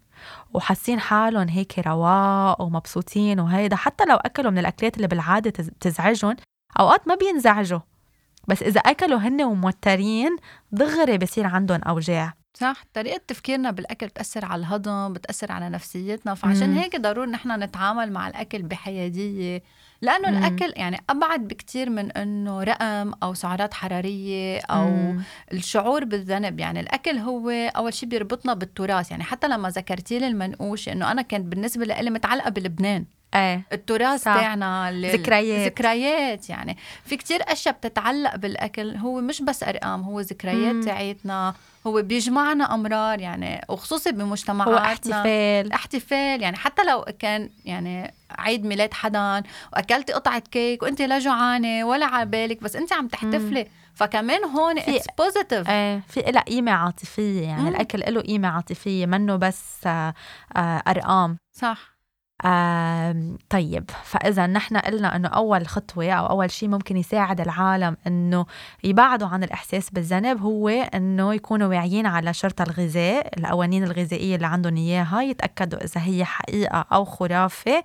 وحاسين 0.54 1.00
حالهم 1.00 1.48
هيك 1.48 1.80
رواق 1.80 2.62
ومبسوطين 2.62 3.40
وهيدا 3.40 3.76
حتى 3.76 4.06
لو 4.06 4.16
أكلوا 4.16 4.52
من 4.52 4.58
الأكلات 4.58 4.98
اللي 4.98 5.08
بالعادة 5.08 5.52
تزعجهم 5.80 6.36
أوقات 6.80 7.08
ما 7.08 7.16
بينزعجوا. 7.16 7.80
بس 8.48 8.64
إذا 8.64 8.80
أكلوا 8.80 9.20
هن 9.20 9.42
وموترين 9.42 10.38
دغري 10.72 11.18
بصير 11.18 11.48
عندهم 11.48 11.82
أوجاع. 11.82 12.34
صح؟ 12.54 12.84
طريقة 12.94 13.22
تفكيرنا 13.28 13.72
بالأكل 13.72 14.08
بتأثر 14.08 14.46
على 14.46 14.60
الهضم 14.60 15.14
بتأثر 15.14 15.52
على 15.52 15.70
نفسيتنا. 15.70 16.34
فعشان 16.36 16.74
هيك 16.74 16.96
ضروري 16.96 17.32
نحن 17.32 17.64
نتعامل 17.64 18.12
مع 18.12 18.28
الأكل 18.28 18.62
بحيادية. 18.62 19.64
لأنه 20.02 20.30
مم. 20.30 20.38
الأكل 20.38 20.74
يعني 20.76 20.98
أبعد 21.10 21.48
بكتير 21.48 21.90
من 21.90 22.12
أنه 22.12 22.64
رقم 22.64 23.14
أو 23.24 23.34
سعرات 23.34 23.74
حرارية 23.74 24.60
أو 24.60 24.90
مم. 24.90 25.24
الشعور 25.54 26.06
بالذنب. 26.06 26.60
يعني 26.60 26.80
الأكل 26.80 27.18
هو 27.18 27.50
أول 27.50 27.94
شيء 27.94 28.10
بيربطنا 28.10 28.54
بالتراث. 28.54 29.12
يعني 29.12 29.24
حتى 29.24 29.48
لما 29.48 29.70
ذكرتي 29.70 30.20
لي 30.20 30.28
المنقوش 30.28 30.90
أنه 30.90 31.12
أنا 31.12 31.22
كانت 31.22 31.46
بالنسبة 31.46 31.86
لي 31.86 32.10
متعلقة 32.10 32.50
بلبنان. 32.50 33.06
إيه. 33.36 33.62
التراث. 33.74 34.24
تاعنا 34.24 34.92
ذكريات. 34.92 35.72
ذكريات 35.72 36.50
يعني. 36.50 36.78
في 37.06 37.18
كتير 37.18 37.42
أشياء 37.48 37.76
بتتعلق 37.76 38.36
بالأكل 38.36 38.96
هو 38.96 39.22
مش 39.22 39.42
بس 39.42 39.64
أرقام 39.64 40.02
هو 40.02 40.20
ذكريات. 40.20 40.84
تاعتنا 40.84 41.54
هو 41.88 42.02
بيجمعنا 42.02 42.74
أمرار 42.74 43.20
يعني 43.20 43.66
وخصوصي 43.70 44.10
هو 44.10 44.14
بمجتمعاتنا. 44.14 45.16
احتفال. 45.18 45.72
احتفال 45.74 46.42
يعني 46.42 46.58
حتى 46.58 46.84
لو 46.84 47.06
كان 47.20 47.50
يعني 47.66 48.14
عيد 48.32 48.66
ميلاد 48.66 48.94
حدا 48.94 49.44
وأكلتي 49.74 50.14
قطعة 50.14 50.40
كيك 50.40 50.84
وانت 50.84 51.02
لا 51.02 51.20
جوعانة 51.20 51.86
ولا 51.86 52.06
على 52.06 52.26
بالك 52.26 52.64
بس 52.64 52.76
انت 52.76 52.94
عم 52.94 53.08
تحتفلي. 53.08 53.68
فكمان 53.96 54.44
هون 54.44 54.80
it's 54.80 55.06
positive 55.18 55.70
إيه 55.70 56.02
في 56.08 56.20
لها 56.22 56.42
قيمة 56.42 56.72
عاطفية 56.72 57.42
يعني 57.42 57.62
مم. 57.62 57.68
الأكل 57.68 58.14
له 58.14 58.22
قيمة 58.22 58.48
عاطفية 58.48 59.06
منه 59.06 59.36
بس 59.36 59.88
آه، 59.88 60.14
آه، 60.56 60.84
أرقام. 60.88 61.38
صح. 61.54 61.92
آم، 62.46 63.38
طيب 63.50 63.90
فإذا 64.04 64.48
نحن 64.48 64.78
قلنا 64.78 65.16
إنه 65.16 65.28
أول 65.28 65.68
خطوة 65.68 66.12
أو 66.12 66.26
أول 66.30 66.52
شيء 66.52 66.70
ممكن 66.70 66.98
يساعد 66.98 67.42
العالم 67.42 67.98
إنه 68.08 68.46
يبعدوا 68.84 69.28
عن 69.28 69.44
الإحساس 69.44 69.90
بالذنب 69.90 70.42
هو 70.42 70.70
إنه 70.70 71.34
يكونوا 71.34 71.68
واعيين 71.68 72.06
على 72.06 72.34
شرط 72.34 72.62
الغذاء 72.62 73.40
القوانين 73.40 73.84
الغذائية 73.84 74.36
اللي 74.36 74.48
عندهم 74.48 74.76
إياها 74.78 75.22
يتأكدوا 75.22 75.84
إذا 75.84 76.02
هي 76.04 76.26
حقيقة 76.26 76.86
أو 76.94 77.06
خرافة 77.06 77.84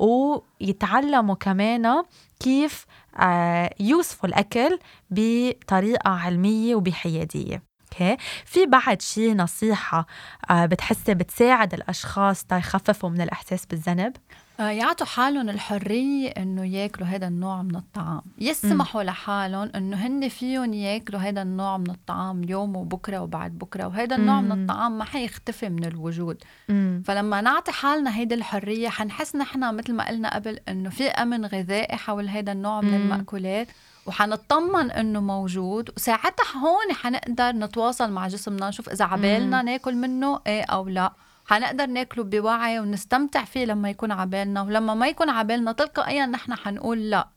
ويتعلموا 0.00 1.34
كمان 1.34 2.04
كيف 2.40 2.86
آه، 3.20 3.70
يوصفوا 3.80 4.28
الأكل 4.28 4.78
بطريقة 5.10 6.10
علمية 6.10 6.74
وبحيادية. 6.74 7.62
أوكي 7.92 8.16
في 8.44 8.66
بعد 8.66 9.02
شيء 9.02 9.36
نصيحة 9.36 10.06
آه، 10.50 10.66
بتحسي 10.66 11.14
بتساعد 11.14 11.74
الأشخاص 11.74 12.44
تيخففوا 12.44 13.10
من 13.10 13.20
الإحساس 13.20 13.66
بالذنب 13.66 14.16
آه، 14.60 14.68
يعطوا 14.68 15.06
حالهم 15.06 15.48
الحرية 15.48 16.28
إنه 16.28 16.64
ياكلوا 16.64 17.08
هذا 17.08 17.26
النوع 17.26 17.62
من 17.62 17.76
الطعام 17.76 18.22
يسمحوا 18.38 19.02
لحالهم 19.02 19.70
إنه 19.76 19.96
هن 19.96 20.28
فيهم 20.28 20.74
ياكلوا 20.74 21.20
هذا 21.20 21.42
النوع 21.42 21.76
من 21.76 21.90
الطعام 21.90 22.42
اليوم 22.42 22.76
وبكرة 22.76 23.18
وبعد 23.18 23.58
بكرة 23.58 23.86
وهذا 23.86 24.16
النوع 24.16 24.40
من. 24.40 24.52
الطعام 24.52 24.98
ما 24.98 25.04
حيختفي 25.04 25.68
من 25.68 25.84
الوجود 25.84 26.42
مم. 26.68 27.02
فلما 27.06 27.40
نعطي 27.40 27.72
حالنا 27.72 28.16
هيدي 28.16 28.34
الحرية 28.34 28.88
حنحس 28.88 29.36
نحن 29.36 29.74
مثل 29.74 29.94
ما 29.94 30.08
قلنا 30.08 30.34
قبل 30.34 30.58
إنه 30.68 30.90
في 30.90 31.08
أمن 31.08 31.46
غذائي 31.46 31.96
حول 31.96 32.28
هذا 32.28 32.52
النوع 32.52 32.80
من 32.80 32.88
مم. 32.88 32.94
المأكولات 32.94 33.68
وحنطمن 34.06 34.90
إنه 34.90 35.20
موجود. 35.20 35.90
وساعتها 35.96 36.56
هون 36.56 36.94
حنقدر 37.02 37.52
نتواصل 37.52 38.10
مع 38.10 38.28
جسمنا 38.28 38.68
نشوف 38.68 38.88
إذا 38.88 39.04
عبالنا 39.04 39.62
ناكل 39.62 39.94
منه 39.94 40.40
إيه 40.46 40.62
أو 40.62 40.88
لا. 40.88 41.12
حنقدر 41.46 41.86
ناكله 41.86 42.24
بوعي 42.24 42.78
ونستمتع 42.78 43.44
فيه 43.44 43.64
لما 43.64 43.90
يكون 43.90 44.12
عبالنا. 44.12 44.62
ولما 44.62 44.94
ما 44.94 45.08
يكون 45.08 45.30
عبالنا 45.30 45.72
تلقائيا 45.72 46.26
نحن 46.26 46.54
حنقول 46.54 47.10
لا. 47.10 47.28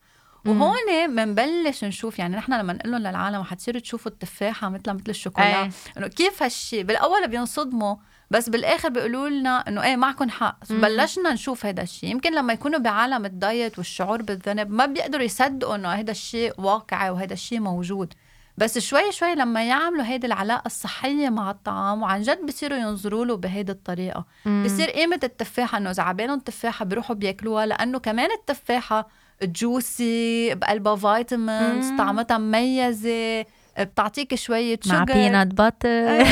وهون 0.45 1.09
منبلش 1.09 1.83
نشوف 1.83 2.19
يعني 2.19 2.37
نحن 2.37 2.53
لما 2.53 2.73
نقول 2.73 2.91
لهم 2.91 3.01
للعالم 3.01 3.43
حتصيروا 3.43 3.81
تشوفوا 3.81 4.11
التفاحة 4.11 4.69
مثل 4.69 4.93
مثل 4.93 5.03
الشوكولا. 5.09 5.63
إيه. 5.63 5.71
إنه 5.97 6.07
كيف 6.07 6.43
هالشيء 6.43 6.83
بالأول 6.83 7.27
بينصدموا. 7.27 7.95
بس 8.35 8.49
بالآخر 8.49 8.89
بيقولوا 8.89 9.29
لنا 9.29 9.63
إنه 9.67 9.83
إيه 9.83 9.95
معكم 9.95 10.29
حق. 10.29 10.57
مم. 10.69 10.81
بلشنا 10.81 11.33
نشوف 11.33 11.65
هذا 11.65 11.83
الشيء. 11.83 12.09
يمكن 12.09 12.33
لما 12.35 12.53
يكونوا 12.53 12.79
بعالم 12.79 13.25
الدايت 13.25 13.77
والشعور 13.77 14.21
بالذنب 14.21 14.71
ما 14.71 14.85
بيقدروا 14.85 15.23
يصدقوا 15.23 15.75
إنه 15.75 15.89
هذا 15.89 16.11
الشيء 16.11 16.53
واقعي 16.57 17.09
وهذا 17.09 17.33
الشيء 17.33 17.59
موجود. 17.59 18.13
بس 18.57 18.77
شوي 18.79 19.11
شوي 19.11 19.35
لما 19.35 19.63
يعملوا 19.63 20.05
هيدي 20.05 20.27
العلاقة 20.27 20.65
الصحية 20.65 21.29
مع 21.29 21.51
الطعام 21.51 22.01
وعن 22.01 22.21
جد 22.21 22.45
بصيروا 22.45 22.77
ينظروا 22.77 23.25
له 23.25 23.35
بهيدي 23.37 23.71
الطريقة. 23.71 24.25
بصير 24.45 24.89
قيمة 24.89 25.19
التفاحة 25.23 25.77
إنه 25.77 25.89
إذا 25.89 26.03
عبالهم 26.03 26.39
تفاحة 26.39 26.85
بيروحوا 26.85 27.15
بياكلوها 27.15 27.65
لأنه 27.65 27.99
كمان 27.99 28.29
التفاحة 28.31 29.07
juicy 29.43 30.55
بقلبها 30.55 30.95
vitamins 30.95 31.85
مم. 31.85 31.97
طعمتها 31.97 32.37
مميزة 32.37 33.45
بتعطيك 33.79 34.35
شوية 34.35 34.79
مع 34.85 34.99
sugar 34.99 35.13
peanut 35.13 35.47
butter 35.47 36.25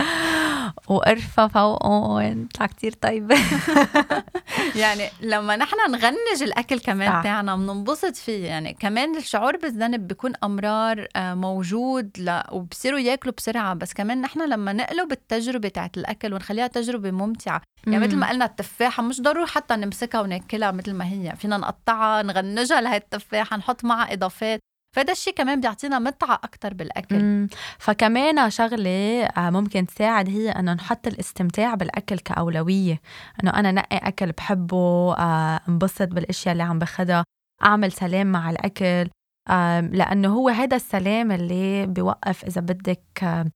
وقرفة 0.88 1.48
فوقهم. 1.48 2.48
طلع 2.54 2.66
كتير 2.66 2.92
طيبة. 2.92 3.36
يعني 4.82 5.08
لما 5.20 5.56
نحن 5.56 5.76
نغنج 5.90 6.42
الأكل 6.42 6.80
كمان. 6.80 7.22
تاعنا 7.22 7.56
بننبسط 7.56 8.16
فيه. 8.16 8.46
يعني 8.46 8.74
كمان 8.74 9.16
الشعور 9.16 9.56
بالذنب 9.56 10.08
بيكون 10.08 10.32
أمرار 10.44 11.06
آه، 11.16 11.34
موجود 11.34 12.10
ل... 12.18 12.40
وبصيروا 12.52 12.98
ياكلوا 12.98 13.34
بسرعة. 13.38 13.74
بس 13.74 13.92
كمان 13.94 14.20
نحن 14.20 14.48
لما 14.48 14.72
نقلب 14.72 15.12
التجربه 15.12 15.68
تاعت 15.68 15.96
الأكل 15.96 16.34
ونخليها 16.34 16.66
تجربة 16.66 17.10
ممتعة. 17.10 17.62
يعني 17.86 17.98
مثل 17.98 18.16
ما 18.16 18.28
قلنا 18.28 18.44
التفاحة 18.44 19.02
مش 19.02 19.20
ضروري 19.20 19.46
حتى 19.46 19.76
نمسكها 19.76 20.20
وناكلها 20.20 20.70
مثل 20.70 20.92
ما 20.92 21.04
هي. 21.08 21.34
فينا 21.36 21.56
نقطعها 21.56 22.22
نغنجها 22.22 22.80
لهي 22.80 22.96
التفاحة 22.96 23.56
نحط 23.56 23.84
معها 23.84 24.12
إضافات. 24.12 24.60
فهذا 24.96 25.12
الشيء 25.12 25.34
كمان 25.34 25.60
بيعطينا 25.60 25.98
متعة 25.98 26.34
أكثر 26.34 26.74
بالأكل. 26.74 27.24
مم. 27.24 27.48
فكمان 27.78 28.50
شغلة 28.50 29.24
آه، 29.24 29.50
ممكن 29.50 29.86
تساعد 29.86 30.28
هي 30.28 30.50
أنه 30.50 30.74
نحط 30.74 31.06
الاستمتاع 31.06 31.74
بالأكل 31.74 32.18
كأولوية. 32.18 33.00
أنه 33.42 33.50
أنا 33.50 33.72
نقي 33.72 33.96
أكل 33.96 34.32
بحبه 34.32 35.14
آه، 35.14 35.60
انبسط 35.68 36.08
بالأشياء 36.08 36.52
اللي 36.52 36.62
عم 36.62 36.78
باخدها 36.78 37.24
أعمل 37.64 37.92
سلام 37.92 38.26
مع 38.26 38.50
الأكل. 38.50 39.10
آه، 39.48 39.80
لأنه 39.80 40.28
هو 40.28 40.48
هذا 40.48 40.76
السلام 40.76 41.32
اللي 41.32 41.86
بيوقف 41.86 42.44
إذا 42.44 42.60
بدك 42.60 43.46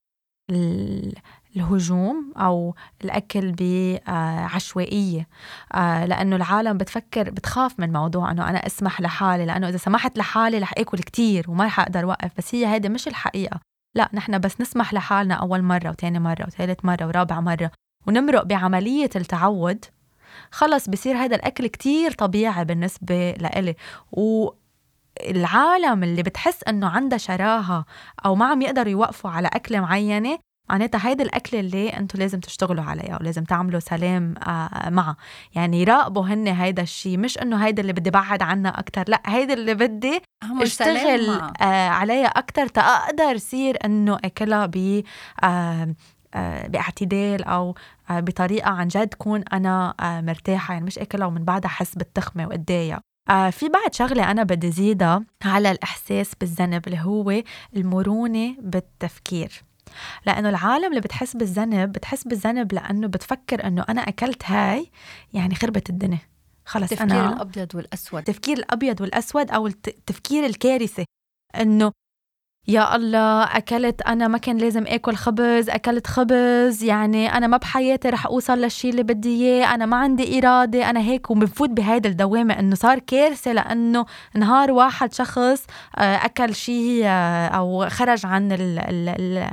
الهجوم 1.56 2.32
أو 2.36 2.74
الأكل 3.04 3.52
بعشوائية. 3.52 5.28
آه، 5.74 6.04
لأنه 6.06 6.36
العالم 6.36 6.78
بتفكر 6.78 7.30
بتخاف 7.30 7.80
من 7.80 7.92
موضوع 7.92 8.30
أنه 8.30 8.48
أنا 8.50 8.66
أسمح 8.66 9.00
لحالي 9.00 9.46
لأنه 9.46 9.68
إذا 9.68 9.76
سمحت 9.76 10.18
لحالي 10.18 10.58
رح 10.58 10.72
آكل 10.78 10.98
كتير 10.98 11.50
وما 11.50 11.64
رح 11.64 11.80
أقدر 11.80 12.06
وقف 12.06 12.30
بس 12.38 12.54
هي 12.54 12.66
هيدي 12.66 12.88
مش 12.88 13.08
الحقيقة. 13.08 13.60
لا 13.94 14.08
نحن 14.14 14.38
بس 14.38 14.60
نسمح 14.60 14.94
لحالنا 14.94 15.34
أول 15.34 15.62
مرة 15.62 15.90
وتاني 15.90 16.18
مرة 16.18 16.44
وثالث 16.46 16.84
مرة 16.84 17.06
ورابع 17.06 17.40
مرة 17.40 17.70
ونمرق 18.06 18.42
بعملية 18.42 19.10
التعود. 19.16 19.84
خلص 20.50 20.88
بصير 20.88 21.16
هذا 21.16 21.36
الأكل 21.36 21.66
كتير 21.66 22.10
طبيعي 22.12 22.64
بالنسبة 22.64 23.30
لإلي. 23.30 23.74
والعالم 24.12 26.02
اللي 26.04 26.22
بتحس 26.22 26.64
إنه 26.68 26.88
عندها 26.88 27.18
شراهة 27.18 27.84
أو 28.24 28.34
ما 28.34 28.46
عم 28.46 28.62
يقدروا 28.62 28.90
يوقفوا 28.90 29.30
على 29.30 29.48
أكلة 29.48 29.80
معينة 29.80 30.38
معناتها 30.70 31.08
هيدي 31.08 31.22
الأكلة 31.22 31.60
اللي 31.60 31.88
أنتم 31.88 32.18
لازم 32.18 32.40
تشتغلوا 32.40 32.84
عليها 32.84 33.18
ولازم 33.20 33.44
تعملوا 33.44 33.80
سلام 33.80 34.34
آه، 34.46 34.90
معها 34.90 35.16
يعني 35.54 35.80
يراقبوا 35.82 36.26
هن 36.26 36.48
هيدا 36.48 36.82
الشيء 36.82 37.18
مش 37.18 37.38
إنه 37.38 37.66
هيدا 37.66 37.82
اللي 37.82 37.92
بدي 37.92 38.10
بعد 38.10 38.42
عنها 38.42 38.78
أكتر 38.78 39.04
لا 39.08 39.22
هيدا 39.26 39.54
اللي 39.54 39.74
بدي 39.74 40.20
أشتغل. 40.62 41.30
آه 41.30 41.88
عليها 41.88 42.26
أكثر 42.26 42.66
تاقدر 42.66 43.36
صير 43.36 43.78
إنه 43.84 44.18
أكلها 44.24 44.66
ب 44.66 45.02
آه 45.44 45.94
آه 46.34 46.66
باعتدال 46.66 47.44
أو 47.44 47.74
آه 48.10 48.20
بطريقة 48.20 48.70
عن 48.70 48.88
جد 48.88 49.14
كون 49.14 49.42
أنا 49.52 49.94
آه 50.00 50.20
مرتاحة. 50.20 50.74
يعني 50.74 50.86
مش 50.86 50.98
أكلها 50.98 51.26
ومن 51.26 51.44
بعدها 51.44 51.70
احس 51.70 51.94
بالتخمة 51.94 52.46
آه 53.30 53.50
في 53.50 53.68
بعد 53.68 53.94
شغلة 53.94 54.30
أنا 54.30 54.42
بدي 54.42 54.70
زيدها 54.70 55.24
على 55.44 55.70
الإحساس 55.70 56.34
بالذنب 56.40 56.86
اللي 56.86 56.98
هو 57.00 57.42
المرونة 57.76 58.56
بالتفكير. 58.58 59.69
لأنه 60.26 60.48
العالم 60.48 60.84
اللي 60.88 61.00
بتحس 61.00 61.36
بالذنب 61.36 61.92
بتحس 61.92 62.24
بالذنب 62.24 62.72
لأنه 62.72 63.06
بتفكر 63.06 63.66
إنه 63.66 63.84
أنا 63.88 64.00
أكلت 64.00 64.44
هاي 64.44 64.90
يعني 65.32 65.54
خربت 65.54 65.90
الدنيا. 65.90 66.18
خلص 66.64 66.82
التفكير 66.92 67.02
أنا 67.20 67.32
الأبيض 67.32 67.74
والأسود. 67.74 68.18
التفكير 68.28 68.58
الأبيض 68.58 69.00
والأسود 69.00 69.50
أو 69.50 69.66
الت- 69.66 69.88
التفكير 69.88 70.46
الكارثي 70.46 71.04
إنه 71.60 71.92
يا 72.68 72.96
الله 72.96 73.42
أكلت 73.44 74.02
أنا 74.02 74.28
ما 74.28 74.38
كان 74.38 74.58
لازم 74.58 74.84
آكل 74.86 75.14
خبز 75.14 75.70
أكلت 75.70 76.06
خبز 76.06 76.84
يعني 76.84 77.32
أنا 77.36 77.46
ما 77.46 77.56
بحياتي 77.56 78.08
رح 78.10 78.26
أوصل 78.26 78.58
للشيء 78.58 78.90
اللي 78.90 79.02
بدي 79.02 79.28
إياه 79.44 79.74
أنا 79.74 79.86
ما 79.86 79.96
عندي 79.96 80.38
إرادة 80.38 80.90
أنا 80.90 81.00
هيك 81.00 81.30
وبنفوت 81.30 81.70
بهيدا 81.70 82.08
الدوامة. 82.08 82.58
إنه 82.58 82.74
صار 82.74 82.98
كارثة 82.98 83.52
لأنه 83.52 84.06
نهار 84.34 84.70
واحد 84.70 85.12
شخص 85.14 85.66
آه، 85.98 86.16
أكل 86.16 86.54
شيء 86.54 87.02
آه، 87.04 87.46
أو 87.48 87.88
خرج 87.88 88.26
عن 88.26 88.52
ال 88.52 88.78
ال 88.78 89.08
ال 89.08 89.48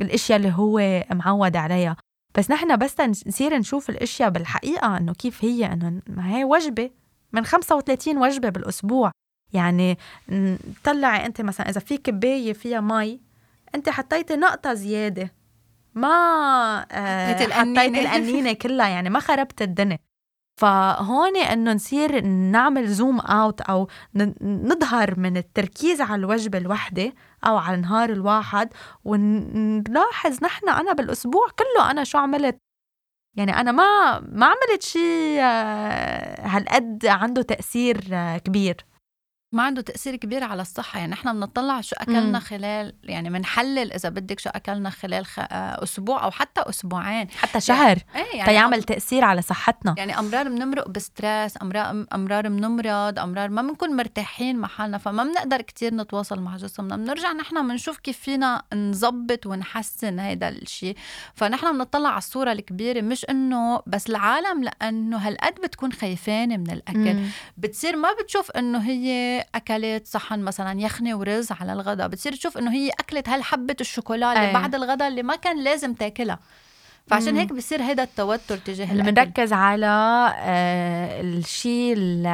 الأشياء 0.00 0.38
اللي 0.38 0.52
هو 0.56 1.04
معود 1.12 1.56
عليها. 1.56 1.96
بس 2.38 2.50
نحن 2.50 2.76
بس 2.76 3.00
نصير 3.00 3.56
نشوف 3.58 3.90
الأشياء 3.90 4.30
بالحقيقة 4.30 4.96
إنه 4.96 5.12
كيف 5.12 5.44
هي 5.44 5.72
إنه 5.72 6.00
هي 6.18 6.44
وجبة 6.44 6.90
من 7.32 7.44
35 7.44 8.18
وجبة 8.18 8.48
بالأسبوع. 8.48 9.10
يعني 9.52 9.98
طلعي 10.84 11.26
انت 11.26 11.40
مثلا 11.40 11.68
إذا 11.68 11.80
في 11.80 11.96
كباية 11.98 12.52
فيها 12.52 12.80
مي 12.80 13.20
انت 13.74 13.88
حطيتي 13.90 14.36
نقطة 14.36 14.74
زيادة. 14.74 15.34
ما 15.94 16.08
آه 16.92 17.32
حطيتي. 17.32 18.00
القنينه 18.00 18.52
كلها 18.52 18.88
يعني 18.88 19.10
ما 19.10 19.20
خربت 19.20 19.62
الدنيا. 19.62 19.98
فهون 20.60 21.36
إنه 21.36 21.72
نصير 21.72 22.24
نعمل 22.24 22.88
zoom 22.88 23.20
out 23.20 23.60
أو 23.60 23.88
نظهر 24.42 25.20
من 25.20 25.36
التركيز 25.36 26.00
على 26.00 26.14
الوجبة 26.20 26.58
الوحده 26.58 27.12
أو 27.46 27.56
على 27.56 27.74
النهار 27.76 28.10
الواحد 28.10 28.68
ونلاحظ 29.04 30.44
نحن 30.44 30.68
أنا 30.68 30.92
بالأسبوع 30.92 31.46
كله 31.58 31.90
أنا 31.90 32.04
شو 32.04 32.18
عملت. 32.18 32.58
يعني 33.36 33.60
أنا 33.60 33.72
ما 33.72 34.20
ما 34.20 34.46
عملت 34.46 34.82
شيء 34.82 35.38
آه، 35.40 36.46
هالقد 36.46 37.06
عنده 37.06 37.42
تأثير 37.42 38.04
آه، 38.12 38.38
كبير. 38.38 38.76
ما 39.52 39.62
عنده 39.62 39.82
تأثير 39.82 40.16
كبير 40.16 40.44
على 40.44 40.62
الصحة. 40.62 40.98
يعني 40.98 41.12
نحن 41.12 41.32
بنطلع 41.32 41.80
شو 41.80 41.96
أكلنا 41.98 42.20
مم. 42.20 42.40
خلال 42.40 42.94
يعني 43.04 43.30
بنحلل 43.30 43.92
إذا 43.92 44.08
بدك 44.08 44.40
شو 44.40 44.50
أكلنا 44.50 44.90
خلال 44.90 45.26
خ... 45.26 45.38
آه، 45.38 45.82
أسبوع 45.82 46.24
أو 46.24 46.30
حتى 46.30 46.60
أسبوعين. 46.60 47.30
حتى 47.30 47.60
شهر. 47.60 47.98
يعني, 48.14 48.26
إيه 48.28 48.36
يعني 48.36 48.50
تيعمل 48.50 48.82
تأثير 48.82 49.24
على 49.24 49.42
صحتنا. 49.42 49.94
يعني 49.98 50.18
أمرار 50.18 50.48
بنمرق 50.48 50.88
بستريس 50.88 51.62
أمرار 51.62 52.06
أمرار 52.14 52.48
بنمرض 52.48 53.18
أمرار 53.18 53.48
ما 53.48 53.62
بنكون 53.62 53.96
مرتاحين 53.96 54.56
مع 54.56 54.68
حالنا 54.68 54.98
فما 54.98 55.24
بنقدر 55.24 55.62
كتير 55.62 55.94
نتواصل 55.94 56.40
مع 56.40 56.56
جسمنا. 56.56 56.96
بنرجع 56.96 57.32
نحن 57.32 57.68
بنشوف 57.68 57.98
كيف 57.98 58.18
فينا 58.18 58.62
نظبط 58.74 59.46
ونحسن 59.46 60.18
هيدا 60.18 60.48
الشيء 60.48 60.96
فنحن 61.34 61.72
بنطلع 61.72 62.08
على 62.08 62.18
الصورة 62.18 62.52
الكبيرة 62.52 63.00
مش 63.00 63.24
إنه 63.30 63.82
بس 63.86 64.10
العالم 64.10 64.64
لأنه 64.64 65.16
هالقد 65.16 65.54
بتكون 65.54 65.92
خايفانة 65.92 66.56
من 66.56 66.70
الأكل. 66.70 67.14
مم. 67.14 67.28
بتصير 67.56 67.96
ما 67.96 68.08
بتشوف 68.22 68.50
إنه 68.50 68.78
هي 68.78 69.37
أكلت 69.54 70.06
صحن 70.06 70.40
مثلا 70.40 70.80
يخنه 70.80 71.14
ورز 71.14 71.52
على 71.52 71.72
الغداء. 71.72 72.08
بتصير 72.08 72.32
تشوف 72.32 72.58
إنه 72.58 72.72
هي 72.72 72.90
أكلت 72.90 73.28
هالحبه 73.28 73.76
الشوكولا 73.80 74.32
اللي 74.32 74.48
أي. 74.48 74.52
بعد 74.52 74.74
الغداء 74.74 75.08
اللي 75.08 75.22
ما 75.22 75.36
كان 75.36 75.64
لازم 75.64 75.94
تاكلها. 75.94 76.38
فعشان 77.06 77.36
هيك 77.36 77.52
بصير 77.52 77.82
هيدا 77.82 78.02
التوتر 78.02 78.56
تجاه 78.56 78.92
اللي 78.92 79.02
بنركز 79.02 79.52
على 79.52 79.86
آه 80.38 81.20
الشيء 81.20 81.92
اللي 81.92 82.28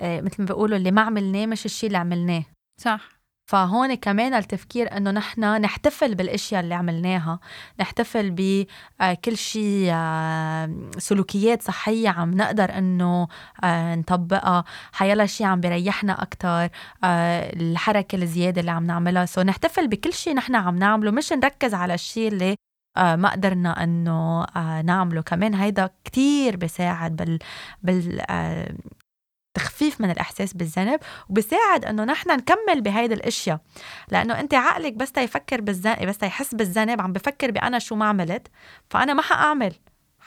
آه 0.00 0.20
مثل 0.20 0.36
ما 0.38 0.46
بيقولوا 0.46 0.76
اللي 0.76 0.90
ما 0.90 1.02
عملناه 1.02 1.46
مش 1.46 1.64
الشيء 1.64 1.86
اللي 1.86 1.98
عملناه. 1.98 2.42
صح. 2.80 3.17
فهون 3.48 3.94
كمان 3.94 4.34
التفكير 4.34 4.96
إنه 4.96 5.10
نحن 5.10 5.60
نحتفل 5.60 6.14
بالأشياء 6.14 6.60
اللي 6.60 6.74
عملناها 6.74 7.40
نحتفل 7.80 8.30
بكل 8.30 9.36
شيء 9.36 9.88
آه، 9.92 10.90
سلوكيات 10.98 11.62
صحية 11.62 12.08
عم 12.08 12.30
نقدر 12.34 12.78
إنه 12.78 13.28
آه، 13.64 13.94
نطبقها. 13.94 14.64
حيلا 14.92 15.26
شيء 15.26 15.46
عم 15.46 15.60
بيريحنا 15.60 16.22
أكثر 16.22 16.68
آه، 17.04 17.52
الحركة 17.56 18.16
الزيادة 18.16 18.60
اللي 18.60 18.70
عم 18.70 18.86
نعملها. 18.86 19.26
سو 19.26 19.42
نحتفل 19.42 19.88
بكل 19.88 20.12
شيء 20.12 20.34
نحن 20.34 20.54
عم 20.54 20.76
نعمله 20.76 21.10
مش 21.10 21.32
نركز 21.32 21.74
على 21.74 21.94
الشيء 21.94 22.28
اللي 22.28 22.56
ما 22.96 23.32
قدرنا 23.32 23.84
إنه 23.84 24.46
نعمله. 24.82 25.22
كمان 25.22 25.54
هيدا 25.54 25.90
كتير 26.04 26.56
بيساعد 26.56 27.16
بال 27.16 27.38
بال 27.82 28.20
تخفيف 29.58 30.00
من 30.00 30.10
الإحساس 30.10 30.54
بالذنب 30.54 31.00
وبساعد 31.28 31.84
إنه 31.84 32.04
نحن 32.04 32.30
نكمل 32.30 32.80
بهيدي 32.80 33.14
الأشياء. 33.14 33.60
لأنه 34.08 34.40
أنت 34.40 34.54
عقلك 34.54 34.92
بس 34.92 35.12
يفكر 35.18 35.60
بالذنب 35.60 36.06
بس 36.06 36.22
يحس 36.22 36.54
بالذنب 36.54 37.00
عم 37.00 37.12
بفكر 37.12 37.50
بانا 37.50 37.78
شو 37.78 37.94
ما 37.94 38.04
عملت 38.04 38.48
فأنا 38.90 39.14
ما 39.14 39.22
حأعمل. 39.22 39.74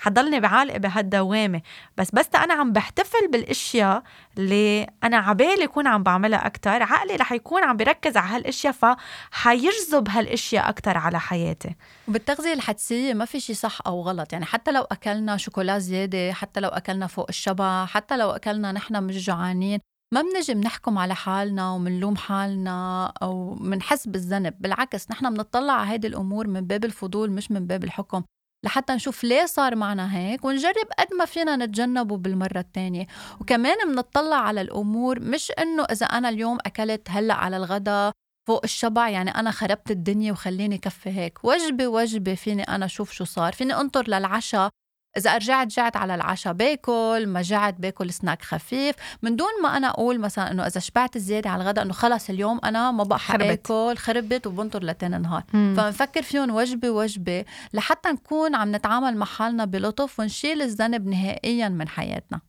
حضلني 0.02 0.40
بعالقة 0.40 0.78
بهالدوامة. 0.78 1.62
بس 1.98 2.12
بس 2.12 2.30
أنا 2.36 2.54
عم 2.54 2.74
بحتفل 2.74 3.28
بالأشياء 3.32 4.04
اللي 4.38 4.88
أنا 5.04 5.18
عبالي 5.18 5.64
اكون 5.64 5.88
عم 5.88 6.04
بعملها 6.04 6.46
أكثر 6.46 6.84
عقلي 6.84 7.16
رح 7.16 7.32
يكون 7.32 7.64
عم 7.64 7.78
بركز 7.78 8.18
على 8.18 8.36
هالأشياء 8.36 8.74
فحيجذب 8.74 10.10
هالأشياء 10.10 10.70
أكثر 10.70 10.98
على 10.98 11.20
حياتي. 11.20 11.76
وبالتغذية 12.08 12.54
الحدسية 12.54 13.14
ما 13.14 13.26
في 13.26 13.40
شيء 13.40 13.56
صح 13.56 13.80
أو 13.88 14.02
غلط. 14.02 14.34
يعني 14.34 14.46
حتى 14.46 14.72
لو 14.72 14.82
أكلنا 14.82 15.38
شوكولا 15.38 15.80
زيادة 15.80 16.34
حتى 16.34 16.60
لو 16.60 16.70
أكلنا 16.70 17.08
فوق 17.08 17.26
الشبع 17.30 17.86
حتى 17.86 18.18
لو 18.18 18.30
أكلنا 18.30 18.72
نحن 18.72 19.04
مش 19.04 19.26
جوعانين 19.26 19.80
ما 20.14 20.22
بنجي 20.22 20.54
بنحكم 20.54 20.98
على 20.98 21.16
حالنا 21.16 21.72
ومنلوم 21.72 22.16
حالنا 22.16 23.06
أو 23.22 23.56
منحس 23.56 24.08
بالذنب. 24.08 24.54
بالعكس 24.60 25.12
نحن 25.12 25.34
بنطلع 25.34 25.74
على 25.74 25.92
هيدي 25.92 26.08
الأمور 26.08 26.48
من 26.48 26.62
باب 26.62 26.86
الفضول 26.86 27.32
مش 27.32 27.52
من 27.52 27.68
باب 27.68 27.84
الحكم. 27.84 28.24
لحتى 28.66 28.94
نشوف 28.94 29.24
ليه 29.24 29.46
صار 29.46 29.76
معنا 29.76 30.18
هيك 30.18 30.46
ونجرب 30.46 30.88
قد 31.00 31.14
ما 31.20 31.26
فينا 31.26 31.56
نتجنبه 31.56 32.18
بالمرة 32.18 32.60
الثانية 32.60 33.08
وكمان 33.40 33.78
بنطلع 33.94 34.36
على 34.36 34.62
الأمور 34.62 35.20
مش 35.20 35.52
إنه 35.52 35.84
إذا 35.84 36.06
أنا 36.06 36.30
اليوم 36.30 36.58
أكلت 36.66 37.08
هلأ 37.10 37.34
على 37.34 37.58
الغداء 37.58 38.12
فوق 38.48 38.62
الشبع 38.64 39.10
يعني 39.10 39.32
أنا 39.32 39.52
خربت 39.52 39.92
الدنيا 39.92 40.32
وخليني 40.32 40.78
كفي 40.78 41.10
هيك. 41.10 41.46
وجبة 41.46 41.88
وجبة 41.88 42.36
فيني 42.36 42.64
أنا 42.64 42.88
شوف 42.88 43.12
شو 43.12 43.24
صار 43.24 43.54
فيني 43.54 43.74
أنطر 43.74 44.08
للعشاء 44.08 44.70
إذا 45.18 45.36
رجعت 45.36 45.68
جعت 45.68 45.98
على 45.98 46.16
العشاء 46.16 46.54
باكل 46.54 47.26
ما 47.28 47.42
جعت 47.42 47.76
باكل 47.80 48.14
سناك 48.14 48.42
خفيف. 48.42 48.96
من 49.22 49.36
دون 49.36 49.48
ما 49.64 49.78
أنا 49.78 49.90
أقول 49.90 50.20
مثلا 50.20 50.52
إنه 50.52 50.68
إذا 50.68 50.80
شبعت 50.80 51.18
زيادة 51.18 51.50
على 51.50 51.64
الغداء 51.64 51.86
إنه 51.86 51.94
خلص 51.94 52.30
اليوم 52.30 52.60
أنا 52.64 52.92
ما 52.92 53.04
بقى 53.04 53.20
حاكل 53.20 53.98
خربت 53.98 54.48
وبنطر 54.48 54.84
لتاني 54.84 55.18
نهار. 55.18 55.44
فبنفكر 55.52 56.22
فيهم 56.22 56.56
وجبة 56.56 56.90
وجبة 56.90 57.46
لحتى 57.74 58.10
نكون 58.10 58.56
عم 58.56 58.76
نتعامل 58.76 59.18
مع 59.18 59.26
حالنا 59.26 59.66
بلطف 59.66 60.20
ونشيل 60.20 60.62
الذنب 60.62 61.08
نهائيا 61.08 61.70
من 61.70 61.88
حياتنا. 61.88 62.42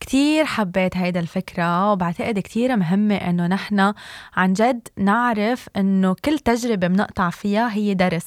كتير 0.00 0.44
حبيت 0.44 0.96
هيدا 0.96 1.20
الفكرة 1.20 1.92
وبعتقد 1.92 2.38
كتير 2.38 2.76
مهمة 2.76 3.14
إنه 3.14 3.46
نحن 3.46 3.94
عن 4.34 4.52
جد 4.52 4.88
نعرف 4.98 5.68
إنه 5.76 6.14
كل 6.24 6.38
تجربة 6.38 6.86
بنقطع 6.86 7.30
فيها 7.30 7.72
هي 7.72 7.94
درس 7.94 8.26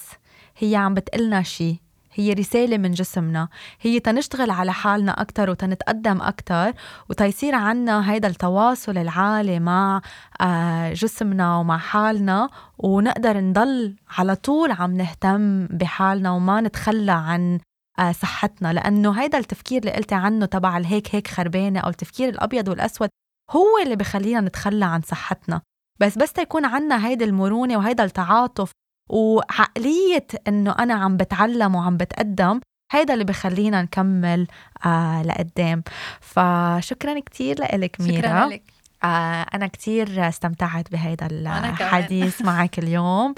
هي 0.58 0.76
عم 0.76 0.93
بتقلنا 0.93 1.43
شي. 1.43 1.85
هي 2.15 2.34
رسالة 2.34 2.78
من 2.78 2.91
جسمنا. 2.91 3.47
هي 3.82 3.99
تنشتغل 3.99 4.51
على 4.51 4.73
حالنا 4.73 5.21
أكتر 5.21 5.49
وتنتقدم 5.49 6.21
أكتر 6.21 6.73
وتيصير 7.10 7.56
عنا 7.56 8.12
هيدا 8.12 8.28
التواصل 8.28 8.97
العالي 8.97 9.60
مع 9.60 10.01
آه، 10.41 10.93
جسمنا 10.93 11.58
ومع 11.58 11.78
حالنا 11.78 12.49
ونقدر 12.78 13.38
نضل 13.39 13.95
على 14.17 14.36
طول 14.36 14.71
عم 14.71 14.97
نهتم 14.97 15.67
بحالنا 15.67 16.32
وما 16.32 16.62
نتخلى 16.62 17.12
عن 17.12 17.60
آه، 17.99 18.12
صحتنا. 18.12 18.73
لأنه 18.73 19.12
هيدا 19.21 19.38
التفكير 19.38 19.80
اللي 19.80 19.91
قلتي 19.91 20.15
عنه 20.15 20.45
تبع 20.45 20.78
الهيك 20.78 21.15
هيك 21.15 21.28
خربانة 21.28 21.80
أو 21.80 21.89
التفكير 21.89 22.30
الأبيض 22.30 22.67
والأسود 22.67 23.10
هو 23.51 23.84
اللي 23.84 23.95
بخلينا 23.95 24.41
نتخلى 24.41 24.86
عن 24.86 25.01
صحتنا. 25.01 25.62
بس 25.99 26.17
بس 26.17 26.34
تيكون 26.34 26.65
عنا 26.65 27.08
هيدا 27.08 27.25
المرونة 27.25 27.78
وهيدا 27.78 28.04
التعاطف 28.04 28.71
وعقلية 29.10 30.28
إنه 30.48 30.72
أنا 30.80 30.94
عم 30.94 31.18
بتعلم 31.18 31.76
وعم 31.76 31.98
بتقدم 31.98 32.60
هيدا 32.91 33.13
اللي 33.13 33.24
بخلينا 33.26 33.82
نكمل 33.82 34.48
آه 34.86 35.22
لقدام. 35.24 35.84
فشكرا 36.22 37.20
كتير 37.20 37.62
لك 37.78 38.02
ميرا. 38.02 38.18
شكرا 38.28 38.46
لك. 38.46 38.63
آه 39.04 39.46
أنا 39.54 39.68
كتير 39.68 40.28
استمتعت 40.28 40.91
بهيدا 40.91 41.28
الحديث 41.32 42.41
معك 42.46 42.80
اليوم. 42.80 43.36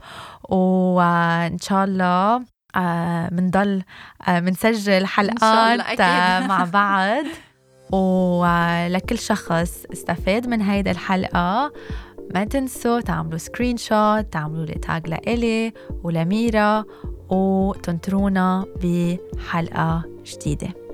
وإن 0.49 1.57
شاء 1.59 1.83
الله 1.83 2.43
بنضل 3.29 3.83
آه 4.27 4.39
بنسجل 4.39 5.05
حلقات 5.05 5.99
آه 6.01 6.39
مع 6.47 6.63
بعض. 6.63 7.25
ولكل 7.91 9.19
شخص 9.19 9.85
استفاد 9.93 10.47
من 10.47 10.61
هيدا 10.61 10.91
الحلقة. 10.91 11.71
ما 12.33 12.43
تنسوا 12.43 12.99
تعملوا 12.99 13.37
screenshot 13.37 14.33
تعملوا 14.33 14.65
لي 14.65 14.73
tag 14.73 15.07
لإلي 15.07 15.73
ولميرا 16.03 16.85
وتنطرونا 17.29 18.65
بحلقة 18.83 20.03
جديدة. 20.25 20.86